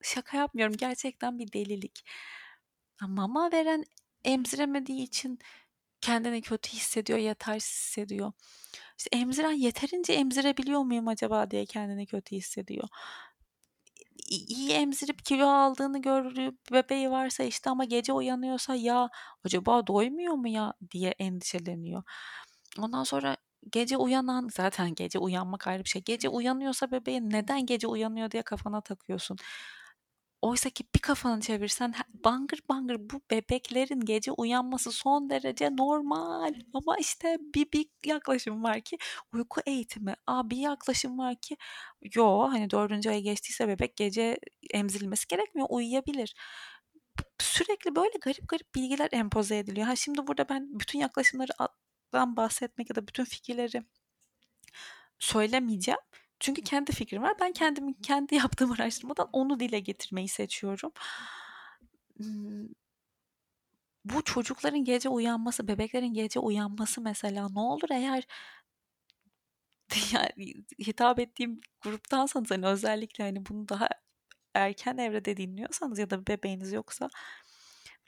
Şaka 0.02 0.36
yapmıyorum. 0.36 0.76
Gerçekten 0.76 1.38
bir 1.38 1.52
delilik. 1.52 2.04
Mama 3.00 3.52
veren 3.52 3.84
emziremediği 4.24 5.02
için 5.02 5.38
kendini 6.02 6.42
kötü 6.42 6.72
hissediyor, 6.72 7.18
yetersiz 7.18 7.70
hissediyor. 7.72 8.32
İşte 8.98 9.18
emziren 9.18 9.52
yeterince 9.52 10.12
emzirebiliyor 10.12 10.80
muyum 10.80 11.08
acaba 11.08 11.50
diye 11.50 11.66
kendini 11.66 12.06
kötü 12.06 12.36
hissediyor. 12.36 12.88
İyi 14.30 14.70
emzirip 14.72 15.24
kilo 15.24 15.46
aldığını 15.48 16.02
gördüğü 16.02 16.50
bebeği 16.72 17.10
varsa 17.10 17.42
işte 17.44 17.70
ama 17.70 17.84
gece 17.84 18.12
uyanıyorsa 18.12 18.74
ya 18.74 19.08
acaba 19.44 19.86
doymuyor 19.86 20.34
mu 20.34 20.48
ya 20.48 20.74
diye 20.90 21.10
endişeleniyor. 21.18 22.02
Ondan 22.78 23.04
sonra 23.04 23.36
gece 23.72 23.96
uyanan 23.96 24.48
zaten 24.52 24.94
gece 24.94 25.18
uyanmak 25.18 25.66
ayrı 25.66 25.84
bir 25.84 25.88
şey. 25.88 26.02
Gece 26.02 26.28
uyanıyorsa 26.28 26.90
bebeğin 26.90 27.30
neden 27.30 27.66
gece 27.66 27.86
uyanıyor 27.86 28.30
diye 28.30 28.42
kafana 28.42 28.80
takıyorsun. 28.80 29.36
Oysa 30.42 30.70
ki 30.70 30.84
bir 30.94 31.00
kafanı 31.00 31.40
çevirsen 31.40 31.94
bangır 32.14 32.60
bangır 32.68 32.96
bu 33.00 33.20
bebeklerin 33.30 34.00
gece 34.00 34.32
uyanması 34.32 34.92
son 34.92 35.30
derece 35.30 35.76
normal. 35.76 36.54
Ama 36.74 36.96
işte 36.98 37.38
bir, 37.54 37.72
bir 37.72 37.86
yaklaşım 38.06 38.62
var 38.64 38.80
ki 38.80 38.98
uyku 39.32 39.60
eğitimi. 39.66 40.14
Aa, 40.26 40.50
bir 40.50 40.56
yaklaşım 40.56 41.18
var 41.18 41.36
ki 41.36 41.56
yo 42.14 42.48
hani 42.50 42.70
dördüncü 42.70 43.10
ay 43.10 43.20
geçtiyse 43.22 43.68
bebek 43.68 43.96
gece 43.96 44.38
emzirilmesi 44.70 45.28
gerekmiyor 45.28 45.68
uyuyabilir. 45.70 46.34
Sürekli 47.40 47.96
böyle 47.96 48.18
garip 48.22 48.48
garip 48.48 48.74
bilgiler 48.74 49.08
empoze 49.12 49.58
ediliyor. 49.58 49.86
Ha 49.86 49.96
şimdi 49.96 50.26
burada 50.26 50.48
ben 50.48 50.80
bütün 50.80 50.98
yaklaşımlardan 50.98 52.36
bahsetmek 52.36 52.90
ya 52.90 52.96
da 52.96 53.08
bütün 53.08 53.24
fikirleri 53.24 53.82
söylemeyeceğim. 55.18 56.00
Çünkü 56.42 56.62
kendi 56.62 56.92
fikrim 56.92 57.22
var. 57.22 57.34
Ben 57.40 57.52
kendimi 57.52 58.00
kendi 58.02 58.34
yaptığım 58.34 58.72
araştırmadan 58.72 59.28
onu 59.32 59.60
dile 59.60 59.80
getirmeyi 59.80 60.28
seçiyorum. 60.28 60.92
Bu 64.04 64.22
çocukların 64.24 64.84
gece 64.84 65.08
uyanması, 65.08 65.68
bebeklerin 65.68 66.14
gece 66.14 66.40
uyanması 66.40 67.00
mesela 67.00 67.48
ne 67.48 67.60
olur 67.60 67.88
eğer 67.90 68.26
yani 70.12 70.54
hitap 70.78 71.18
ettiğim 71.18 71.60
gruptansanız 71.82 72.50
hani 72.50 72.66
özellikle 72.66 73.24
hani 73.24 73.46
bunu 73.46 73.68
daha 73.68 73.88
erken 74.54 74.98
evrede 74.98 75.36
dinliyorsanız 75.36 75.98
ya 75.98 76.10
da 76.10 76.26
bebeğiniz 76.26 76.72
yoksa 76.72 77.08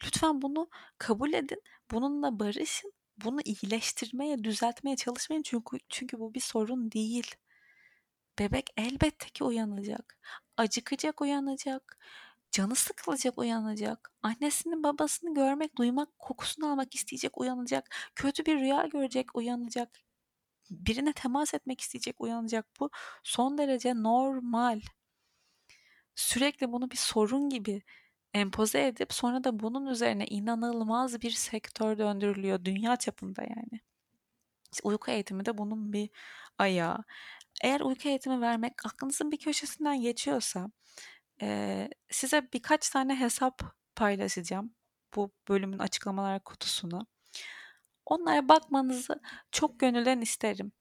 lütfen 0.05 0.43
bunu 0.43 0.71
kabul 0.99 1.33
edin. 1.33 1.63
Bununla 1.91 2.39
barışın. 2.41 2.93
Bunu 3.25 3.41
iyileştirmeye, 3.45 4.45
düzeltmeye 4.45 4.97
çalışmayın 4.97 5.43
çünkü 5.43 5.79
çünkü 5.89 6.19
bu 6.21 6.35
bir 6.35 6.41
sorun 6.41 6.93
değil. 6.93 7.35
Bebek 8.39 8.71
elbette 8.77 9.29
ki 9.29 9.45
uyanacak. 9.45 10.19
Acıkacak 10.57 11.21
uyanacak. 11.21 11.99
Canı 12.51 12.75
sıkılacak 12.75 13.39
uyanacak. 13.39 14.13
Annesinin 14.23 14.83
babasını 14.83 15.35
görmek, 15.35 15.77
duymak, 15.79 16.19
kokusunu 16.19 16.73
almak 16.73 16.95
isteyecek 16.95 17.39
uyanacak. 17.39 17.95
Kötü 18.15 18.47
bir 18.47 18.61
rüya 18.61 18.87
görecek 18.87 19.37
uyanacak. 19.37 20.01
Birine 20.71 21.13
temas 21.13 21.55
etmek 21.55 21.81
isteyecek 21.81 22.21
uyanacak. 22.21 22.67
Bu 22.81 22.91
son 23.25 23.59
derece 23.59 23.95
normal. 23.95 24.81
Sürekli 26.15 26.73
bunu 26.73 26.91
bir 26.91 26.97
sorun 26.97 27.51
gibi 27.51 27.83
empoze 28.35 28.87
edip 28.87 29.13
sonra 29.13 29.45
da 29.45 29.61
bunun 29.61 29.87
üzerine 29.87 30.27
inanılmaz 30.27 31.23
bir 31.23 31.31
sektör 31.31 31.99
döndürülüyor 31.99 32.65
dünya 32.65 32.97
çapında 32.97 33.43
yani. 33.43 33.81
Uyku 34.83 35.11
eğitimi 35.11 35.47
de 35.47 35.59
bunun 35.59 35.93
bir 35.93 36.11
ayağı. 36.59 37.05
Eğer 37.65 37.81
uyku 37.81 38.09
eğitimi 38.09 38.41
vermek 38.41 38.87
aklınızın 38.87 39.33
bir 39.33 39.39
köşesinden 39.39 40.01
geçiyorsa 40.01 40.71
e, 41.43 41.89
size 42.11 42.49
birkaç 42.53 42.91
tane 42.91 43.21
hesap 43.21 43.63
paylaşacağım 43.97 44.75
bu 45.17 45.33
bölümün 45.49 45.79
açıklamalar 45.79 46.45
kutusuna. 46.45 47.07
Onlara 48.07 48.49
bakmanızı 48.49 49.21
çok 49.53 49.81
gönülden 49.81 50.21
isterim. 50.21 50.73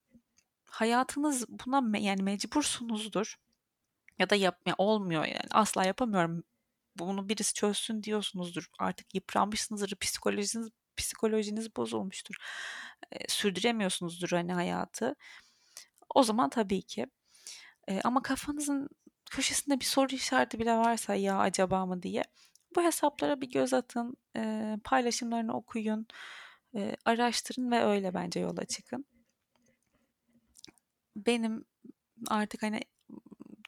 Hayatınız 0.66 1.46
buna 1.50 1.78
me- 1.78 2.02
yani 2.02 2.24
mecbursunuzdur. 2.24 3.36
Ya 4.20 4.30
da 4.30 4.36
yapmaya 4.36 4.76
olmuyor 4.78 5.26
yani 5.26 5.48
asla 5.52 5.86
yapamıyorum. 5.86 6.44
Bunu 6.96 7.30
birisi 7.30 7.54
çözsün 7.54 8.04
diyorsunuzdur. 8.04 8.68
Artık 8.80 9.16
yıpranmışsınızdır. 9.16 9.96
Psikolojiniz 9.96 10.70
psikolojiniz 10.98 11.76
bozulmuştur. 11.76 12.36
E, 13.12 13.28
sürdüremiyorsunuzdur 13.30 14.30
hani 14.30 14.54
hayatı. 14.54 15.16
O 16.14 16.24
zaman 16.24 16.50
tabii 16.50 16.82
ki. 16.82 17.08
E, 17.90 18.02
ama 18.02 18.22
kafanızın 18.22 18.90
köşesinde 19.32 19.80
bir 19.80 19.86
soru 19.86 20.16
işareti 20.16 20.60
bile 20.60 20.74
varsa 20.78 21.16
ya 21.16 21.40
acaba 21.40 21.86
mı 21.86 22.04
diye 22.04 22.24
Bu 22.76 22.84
hesaplara 22.84 23.42
bir 23.42 23.50
göz 23.52 23.74
atın, 23.74 24.18
e, 24.38 24.78
paylaşımlarını 24.84 25.54
okuyun, 25.54 26.08
e, 26.76 26.96
araştırın 27.06 27.72
ve 27.72 27.84
öyle 27.84 28.14
bence 28.14 28.40
yola 28.40 28.66
çıkın. 28.66 29.06
Benim 31.16 31.66
artık 32.28 32.64
hani 32.64 32.82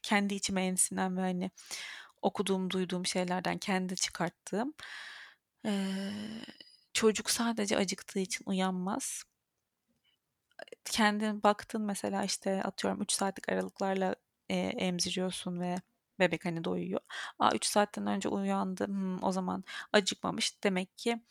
kendi 0.04 0.36
içime 0.36 0.66
ensinen 0.66 1.18
ve 1.18 1.22
hani 1.22 1.52
okuduğum, 2.22 2.70
duyduğum 2.70 3.06
şeylerden 3.06 3.58
kendi 3.58 3.96
çıkarttığım 3.96 4.74
e, 5.66 5.92
çocuk 6.94 7.32
sadece 7.32 7.78
acıktığı 7.78 8.20
için 8.20 8.44
uyanmaz. 8.48 9.24
Kendin 10.86 11.44
baktın 11.44 11.82
mesela 11.82 12.24
işte 12.24 12.64
atıyorum 12.64 13.02
3 13.02 13.12
saatlik 13.12 13.50
aralıklarla 13.50 14.16
e, 14.50 14.56
emziriyorsun 14.58 15.60
ve 15.60 15.76
bebek 16.20 16.46
hani 16.46 16.64
doyuyor. 16.64 17.02
Aa 17.40 17.52
3 17.56 17.66
saatten 17.66 18.08
önce 18.08 18.30
uyandı. 18.30 18.88
Hmm, 18.88 19.24
o 19.24 19.32
zaman 19.32 19.64
acıkmamış. 19.94 20.64
Demek 20.64 20.98
ki 20.98 21.22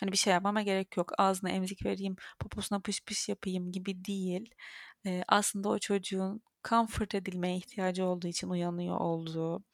hani 0.00 0.12
bir 0.12 0.16
şey 0.16 0.32
yapmama 0.32 0.62
gerek 0.62 0.96
yok. 0.96 1.12
Ağzına 1.18 1.50
emzik 1.50 1.84
vereyim, 1.84 2.16
poposuna 2.38 2.80
pış 2.80 3.04
pış 3.04 3.28
yapayım 3.28 3.72
gibi 3.72 4.04
değil. 4.04 4.54
E, 5.06 5.22
aslında 5.28 5.68
o 5.68 5.78
çocuğun 5.78 6.42
comfort 6.68 7.14
edilmeye 7.14 7.56
ihtiyacı 7.56 8.04
olduğu 8.06 8.26
için 8.28 8.48
uyanıyor 8.50 8.96
olduğu. 9.00 9.64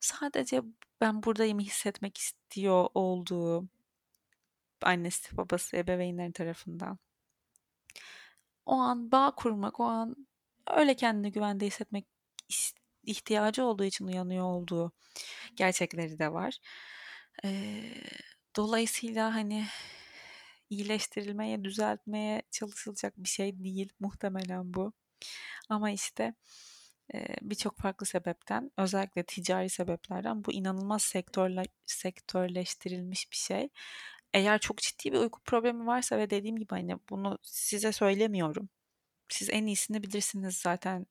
Sadece 0.00 0.62
ben 1.00 1.22
buradayım 1.22 1.58
hissetmek 1.60 2.18
istiyor 2.18 2.88
olduğu 2.94 3.68
annesi, 4.82 5.36
babası, 5.36 5.76
ebeveynlerin 5.76 6.32
tarafından. 6.32 6.98
O 8.66 8.74
an 8.74 9.12
bağ 9.12 9.34
kurmak, 9.34 9.80
o 9.80 9.84
an 9.84 10.16
öyle 10.66 10.96
kendini 10.96 11.32
güvende 11.32 11.66
hissetmek 11.66 12.06
ihtiyacı 13.02 13.64
olduğu 13.64 13.84
için 13.84 14.06
uyanıyor 14.06 14.44
olduğu 14.44 14.92
gerçekleri 15.56 16.18
de 16.18 16.32
var. 16.32 16.58
Ee, 17.44 17.82
dolayısıyla 18.56 19.34
hani 19.34 19.66
iyileştirilmeye, 20.70 21.64
düzeltmeye 21.64 22.42
çalışılacak 22.50 23.14
bir 23.16 23.28
şey 23.28 23.64
değil 23.64 23.92
muhtemelen 24.00 24.74
bu. 24.74 24.92
Ama 25.68 25.90
işte 25.90 26.34
birçok 27.42 27.78
farklı 27.78 28.06
sebepten 28.06 28.70
özellikle 28.78 29.22
ticari 29.22 29.70
sebeplerden 29.70 30.44
bu 30.44 30.52
inanılmaz 30.52 31.02
sektörle, 31.02 31.62
sektörleştirilmiş 31.86 33.30
bir 33.30 33.36
şey. 33.36 33.68
Eğer 34.34 34.60
çok 34.60 34.78
ciddi 34.78 35.12
bir 35.12 35.18
uyku 35.18 35.40
problemi 35.40 35.86
varsa 35.86 36.18
ve 36.18 36.30
dediğim 36.30 36.56
gibi 36.56 36.70
hani 36.70 36.96
bunu 37.10 37.38
size 37.42 37.92
söylemiyorum. 37.92 38.70
Siz 39.30 39.50
en 39.50 39.66
iyisini 39.66 40.02
bilirsiniz 40.02 40.56
zaten 40.56 41.06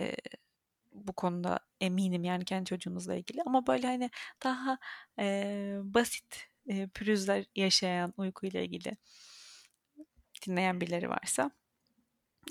e, 0.00 0.16
bu 0.92 1.12
konuda 1.12 1.60
eminim 1.80 2.24
yani 2.24 2.44
kendi 2.44 2.66
çocuğunuzla 2.66 3.16
ilgili. 3.16 3.42
Ama 3.46 3.66
böyle 3.66 3.86
hani 3.86 4.10
daha 4.44 4.78
e, 5.18 5.78
basit 5.84 6.48
e, 6.68 6.88
pürüzler 6.88 7.46
yaşayan 7.56 8.14
uykuyla 8.16 8.60
ilgili 8.60 8.96
dinleyen 10.46 10.80
birileri 10.80 11.10
varsa 11.10 11.50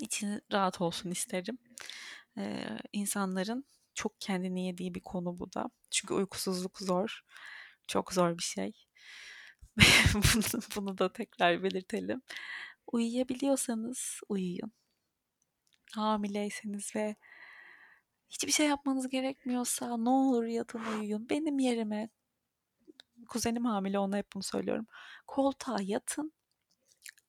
için 0.00 0.42
rahat 0.52 0.80
olsun 0.80 1.10
isterim. 1.10 1.58
Ee, 2.38 2.78
insanların 2.92 3.64
çok 3.94 4.20
kendini 4.20 4.66
yediği 4.66 4.94
bir 4.94 5.00
konu 5.00 5.38
bu 5.38 5.52
da. 5.52 5.70
Çünkü 5.90 6.14
uykusuzluk 6.14 6.78
zor. 6.78 7.20
Çok 7.88 8.12
zor 8.12 8.38
bir 8.38 8.42
şey. 8.42 8.83
bunu, 10.14 10.60
bunu 10.76 10.98
da 10.98 11.12
tekrar 11.12 11.62
belirtelim. 11.62 12.22
Uyuyabiliyorsanız 12.86 14.20
uyuyun. 14.28 14.72
Hamileyseniz 15.92 16.96
ve 16.96 17.16
hiçbir 18.30 18.52
şey 18.52 18.66
yapmanız 18.66 19.08
gerekmiyorsa 19.08 19.96
ne 19.96 20.08
olur 20.08 20.44
yatın 20.44 20.84
uyuyun. 20.84 21.28
Benim 21.28 21.58
yerime 21.58 22.08
kuzenim 23.28 23.64
hamile 23.64 23.98
ona 23.98 24.16
hep 24.16 24.32
bunu 24.34 24.42
söylüyorum. 24.42 24.86
Koltuğa 25.26 25.78
yatın 25.82 26.32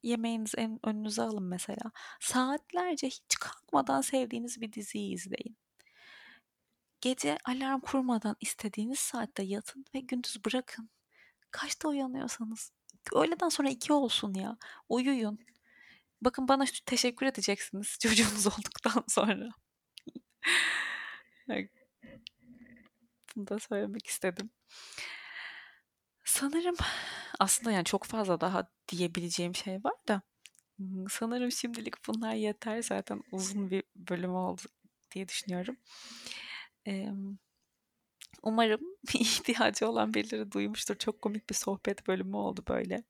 yemeğinizi 0.03 0.58
en 0.58 0.79
önünüze 0.84 1.21
alın 1.21 1.43
mesela. 1.43 1.91
Saatlerce 2.19 3.08
hiç 3.08 3.36
kalkmadan 3.39 4.01
sevdiğiniz 4.01 4.62
bir 4.62 4.73
diziyi 4.73 5.13
izleyin. 5.13 5.58
Gece 7.01 7.38
alarm 7.45 7.79
kurmadan 7.79 8.36
istediğiniz 8.41 8.99
saatte 8.99 9.43
yatın 9.43 9.86
ve 9.95 9.99
gündüz 9.99 10.45
bırakın. 10.45 10.89
Kaçta 11.56 11.88
uyanıyorsanız. 11.88 12.72
Öğleden 13.13 13.50
sonra 13.50 13.70
iki 13.70 13.94
olsun 13.94 14.34
ya. 14.34 14.58
Uyuyun. 14.89 15.39
Bakın 16.22 16.48
bana 16.48 16.65
teşekkür 16.86 17.26
edeceksiniz 17.26 17.98
çocuğunuz 18.02 18.48
olduktan 18.48 19.04
sonra. 19.08 19.50
Bunu 23.36 23.48
da 23.48 23.60
söylemek 23.60 24.08
istedim. 24.08 24.50
Sanırım 26.26 26.76
aslında 27.39 27.72
yani 27.72 27.86
çok 27.86 28.04
fazla 28.04 28.41
daha 28.41 28.68
diyebileceğim 28.88 29.56
şey 29.56 29.84
var 29.84 29.96
da 30.08 30.22
sanırım 31.10 31.52
şimdilik 31.52 32.08
bunlar 32.08 32.34
yeter. 32.34 32.82
Zaten 32.82 33.24
uzun 33.32 33.72
bir 33.72 33.84
bölüm 33.96 34.36
oldu 34.36 34.62
diye 35.12 35.28
düşünüyorum. 35.28 35.78
Umarım 38.43 38.82
ihtiyacı 39.13 39.89
olan 39.89 40.13
birileri 40.13 40.52
duymuştur. 40.52 40.95
Çok 40.95 41.21
komik 41.21 41.50
bir 41.50 41.56
sohbet 41.56 42.08
bölümü 42.08 42.36
oldu 42.36 42.63
böyle. 42.69 43.04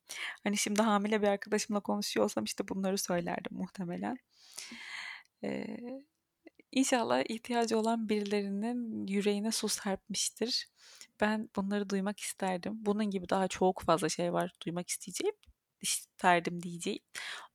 Hani 0.44 0.58
şimdi 0.58 0.82
hamile 0.82 1.22
bir 1.22 1.28
arkadaşımla 1.28 1.80
konuşuyor 1.80 2.24
olsam 2.24 2.44
işte 2.44 2.68
bunları 2.68 2.98
söylerdim 2.98 3.58
muhtemelen. 3.58 4.18
Ee, 5.44 5.78
İnşallah 6.76 7.24
ihtiyacı 7.30 7.80
olan 7.80 8.10
birilerinin 8.10 9.08
yüreğine 9.08 9.52
su 9.52 9.70
serpmiştir. 9.70 10.68
Ben 11.22 11.50
bunları 11.56 11.90
duymak 11.90 12.20
isterdim. 12.20 12.74
Bunun 12.86 13.06
gibi 13.06 13.30
daha 13.30 13.48
çok 13.48 13.82
fazla 13.82 14.10
şey 14.10 14.34
var 14.34 14.52
duymak 14.66 14.90
isteyeceğim. 14.90 15.36
isterdim 15.82 16.64
diyeceğim. 16.64 17.00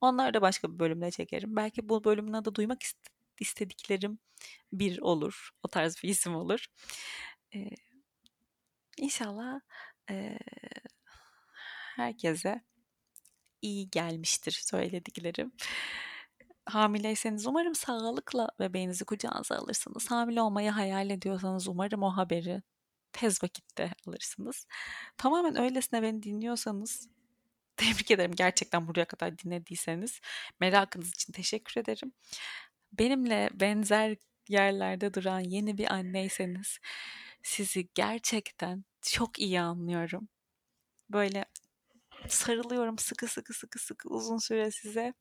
Onları 0.00 0.34
da 0.34 0.42
başka 0.42 0.74
bir 0.74 0.78
bölümde 0.78 1.10
çekerim. 1.10 1.56
Belki 1.56 1.88
bu 1.88 2.04
bölümün 2.04 2.32
adı 2.32 2.54
duymak 2.54 2.78
istediklerim 3.40 4.18
bir 4.72 4.98
olur. 5.00 5.50
O 5.62 5.68
tarz 5.68 6.02
bir 6.02 6.08
isim 6.08 6.36
olur. 6.36 6.66
Ee, 7.54 7.70
inşallah 8.96 9.60
e, 10.10 10.38
herkese 11.96 12.64
iyi 13.62 13.90
gelmiştir 13.90 14.52
söylediklerim 14.52 15.52
hamileyseniz 16.70 17.46
umarım 17.46 17.74
sağlıkla 17.74 18.48
bebeğinizi 18.60 19.04
kucağınıza 19.04 19.56
alırsınız. 19.56 20.10
Hamile 20.10 20.42
olmayı 20.42 20.70
hayal 20.70 21.10
ediyorsanız 21.10 21.68
umarım 21.68 22.02
o 22.02 22.10
haberi 22.16 22.62
tez 23.12 23.42
vakitte 23.42 23.92
alırsınız. 24.06 24.66
Tamamen 25.16 25.56
öylesine 25.56 26.02
beni 26.02 26.22
dinliyorsanız 26.22 27.08
tebrik 27.76 28.10
ederim. 28.10 28.32
Gerçekten 28.34 28.88
buraya 28.88 29.04
kadar 29.04 29.38
dinlediyseniz 29.38 30.20
merakınız 30.60 31.08
için 31.08 31.32
teşekkür 31.32 31.80
ederim. 31.80 32.12
Benimle 32.92 33.50
benzer 33.52 34.16
yerlerde 34.48 35.14
duran 35.14 35.40
yeni 35.40 35.78
bir 35.78 35.92
anneyseniz 35.92 36.78
sizi 37.42 37.88
gerçekten 37.94 38.84
çok 39.02 39.38
iyi 39.38 39.60
anlıyorum. 39.60 40.28
Böyle 41.10 41.44
sarılıyorum 42.28 42.98
sıkı 42.98 43.28
sıkı 43.28 43.54
sıkı 43.54 43.78
sıkı 43.78 44.08
uzun 44.08 44.38
süre 44.38 44.70
size. 44.70 45.14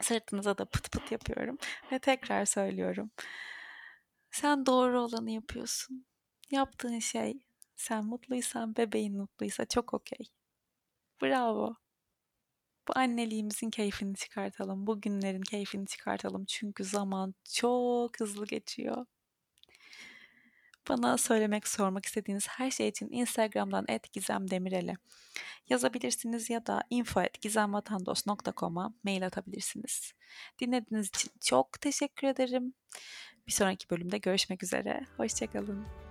Sırtınıza 0.00 0.58
da 0.58 0.64
pıt 0.64 0.92
pıt 0.92 1.12
yapıyorum 1.12 1.58
ve 1.92 1.98
tekrar 1.98 2.44
söylüyorum. 2.44 3.10
Sen 4.30 4.66
doğru 4.66 5.00
olanı 5.00 5.30
yapıyorsun. 5.30 6.06
Yaptığın 6.50 6.98
şey 6.98 7.34
sen 7.76 8.04
mutluysan, 8.04 8.76
bebeğin 8.76 9.16
mutluysa 9.16 9.64
çok 9.64 9.94
okey. 9.94 10.26
Bravo. 11.22 11.76
Bu 12.88 12.92
anneliğimizin 12.98 13.70
keyfini 13.70 14.16
çıkartalım. 14.16 14.86
Bu 14.86 15.00
günlerin 15.00 15.42
keyfini 15.42 15.86
çıkartalım. 15.86 16.44
Çünkü 16.44 16.84
zaman 16.84 17.34
çok 17.54 18.20
hızlı 18.20 18.46
geçiyor. 18.46 19.06
Bana 20.88 21.18
söylemek, 21.18 21.68
sormak 21.68 22.06
istediğiniz 22.06 22.48
her 22.48 22.70
şey 22.70 22.88
için 22.88 23.08
Instagram'dan 23.12 23.86
@gizemdemireli 24.12 24.94
yazabilirsiniz 25.68 26.50
ya 26.50 26.66
da 26.66 26.82
info@gizemvatandos.com'a 26.90 28.94
mail 29.04 29.26
atabilirsiniz. 29.26 30.12
Dinlediğiniz 30.60 31.08
için 31.08 31.30
çok 31.40 31.80
teşekkür 31.80 32.28
ederim. 32.28 32.74
Bir 33.46 33.52
sonraki 33.52 33.90
bölümde 33.90 34.18
görüşmek 34.18 34.62
üzere. 34.62 35.00
Hoşçakalın. 35.16 36.03